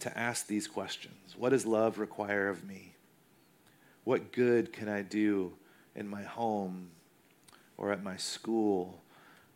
to 0.00 0.16
ask 0.16 0.46
these 0.46 0.66
questions 0.66 1.34
What 1.36 1.50
does 1.50 1.66
love 1.66 1.98
require 1.98 2.48
of 2.48 2.64
me? 2.64 2.94
What 4.04 4.32
good 4.32 4.72
can 4.72 4.88
I 4.88 5.02
do 5.02 5.52
in 5.94 6.08
my 6.08 6.22
home 6.22 6.88
or 7.76 7.92
at 7.92 8.02
my 8.02 8.16
school 8.16 9.02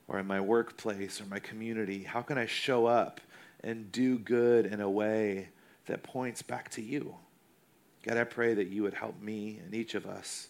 or 0.09 0.19
in 0.19 0.27
my 0.27 0.41
workplace 0.41 1.21
or 1.21 1.25
my 1.25 1.39
community? 1.39 2.03
How 2.03 2.21
can 2.21 2.37
I 2.37 2.47
show 2.47 2.87
up 2.87 3.21
and 3.63 3.91
do 3.93 4.19
good 4.19 4.67
in 4.67 4.81
a 4.81 4.91
way 4.91 5.49
that 5.87 6.03
points 6.03 6.43
back 6.43 6.71
to 6.71 6.83
you? 6.83 7.17
God, 8.03 8.17
I 8.17 8.25
pray 8.25 8.55
that 8.55 8.69
you 8.69 8.83
would 8.83 8.95
help 8.95 9.21
me 9.21 9.61
and 9.65 9.75
each 9.75 9.95
of 9.95 10.07
us 10.07 10.49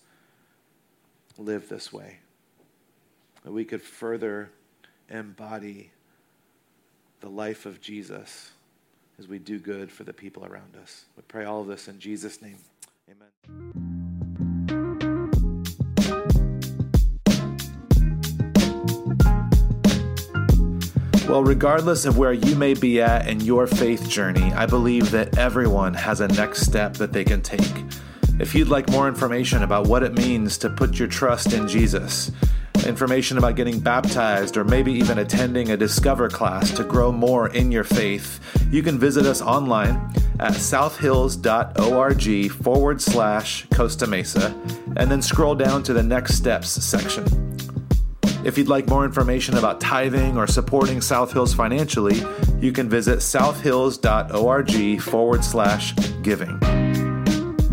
live 1.38 1.68
this 1.68 1.92
way, 1.92 2.18
that 3.44 3.52
we 3.52 3.64
could 3.64 3.82
further 3.82 4.50
embody 5.08 5.90
the 7.20 7.28
life 7.28 7.66
of 7.66 7.80
Jesus 7.80 8.52
as 9.18 9.28
we 9.28 9.38
do 9.38 9.58
good 9.58 9.90
for 9.90 10.04
the 10.04 10.12
people 10.12 10.44
around 10.44 10.76
us. 10.80 11.04
We 11.16 11.22
pray 11.28 11.44
all 11.44 11.60
of 11.60 11.66
this 11.66 11.88
in 11.88 12.00
Jesus' 12.00 12.40
name. 12.42 12.58
Amen. 13.10 13.91
Well, 21.32 21.44
regardless 21.44 22.04
of 22.04 22.18
where 22.18 22.34
you 22.34 22.54
may 22.56 22.74
be 22.74 23.00
at 23.00 23.26
in 23.26 23.40
your 23.40 23.66
faith 23.66 24.06
journey, 24.06 24.52
I 24.52 24.66
believe 24.66 25.10
that 25.12 25.38
everyone 25.38 25.94
has 25.94 26.20
a 26.20 26.28
next 26.28 26.60
step 26.60 26.92
that 26.98 27.14
they 27.14 27.24
can 27.24 27.40
take. 27.40 27.72
If 28.38 28.54
you'd 28.54 28.68
like 28.68 28.90
more 28.90 29.08
information 29.08 29.62
about 29.62 29.86
what 29.86 30.02
it 30.02 30.12
means 30.12 30.58
to 30.58 30.68
put 30.68 30.98
your 30.98 31.08
trust 31.08 31.54
in 31.54 31.66
Jesus, 31.66 32.30
information 32.84 33.38
about 33.38 33.56
getting 33.56 33.80
baptized, 33.80 34.58
or 34.58 34.64
maybe 34.64 34.92
even 34.92 35.20
attending 35.20 35.70
a 35.70 35.76
Discover 35.78 36.28
class 36.28 36.70
to 36.72 36.84
grow 36.84 37.10
more 37.10 37.48
in 37.48 37.72
your 37.72 37.84
faith, 37.84 38.38
you 38.70 38.82
can 38.82 38.98
visit 38.98 39.24
us 39.24 39.40
online 39.40 40.12
at 40.38 40.52
southhills.org 40.52 42.50
forward 42.50 43.00
slash 43.00 43.66
Costa 43.72 44.06
Mesa 44.06 44.54
and 44.98 45.10
then 45.10 45.22
scroll 45.22 45.54
down 45.54 45.82
to 45.84 45.94
the 45.94 46.02
Next 46.02 46.34
Steps 46.34 46.68
section. 46.68 47.41
If 48.44 48.58
you'd 48.58 48.68
like 48.68 48.88
more 48.88 49.04
information 49.04 49.56
about 49.56 49.80
tithing 49.80 50.36
or 50.36 50.48
supporting 50.48 51.00
South 51.00 51.32
Hills 51.32 51.54
financially, 51.54 52.22
you 52.58 52.72
can 52.72 52.88
visit 52.88 53.22
southhills.org 53.22 55.00
forward 55.00 55.44
slash 55.44 55.94
giving. 56.22 56.58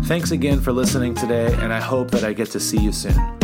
Thanks 0.04 0.30
again 0.30 0.60
for 0.60 0.72
listening 0.72 1.14
today, 1.14 1.52
and 1.54 1.72
I 1.72 1.80
hope 1.80 2.10
that 2.12 2.24
I 2.24 2.32
get 2.32 2.50
to 2.52 2.60
see 2.60 2.78
you 2.78 2.92
soon. 2.92 3.39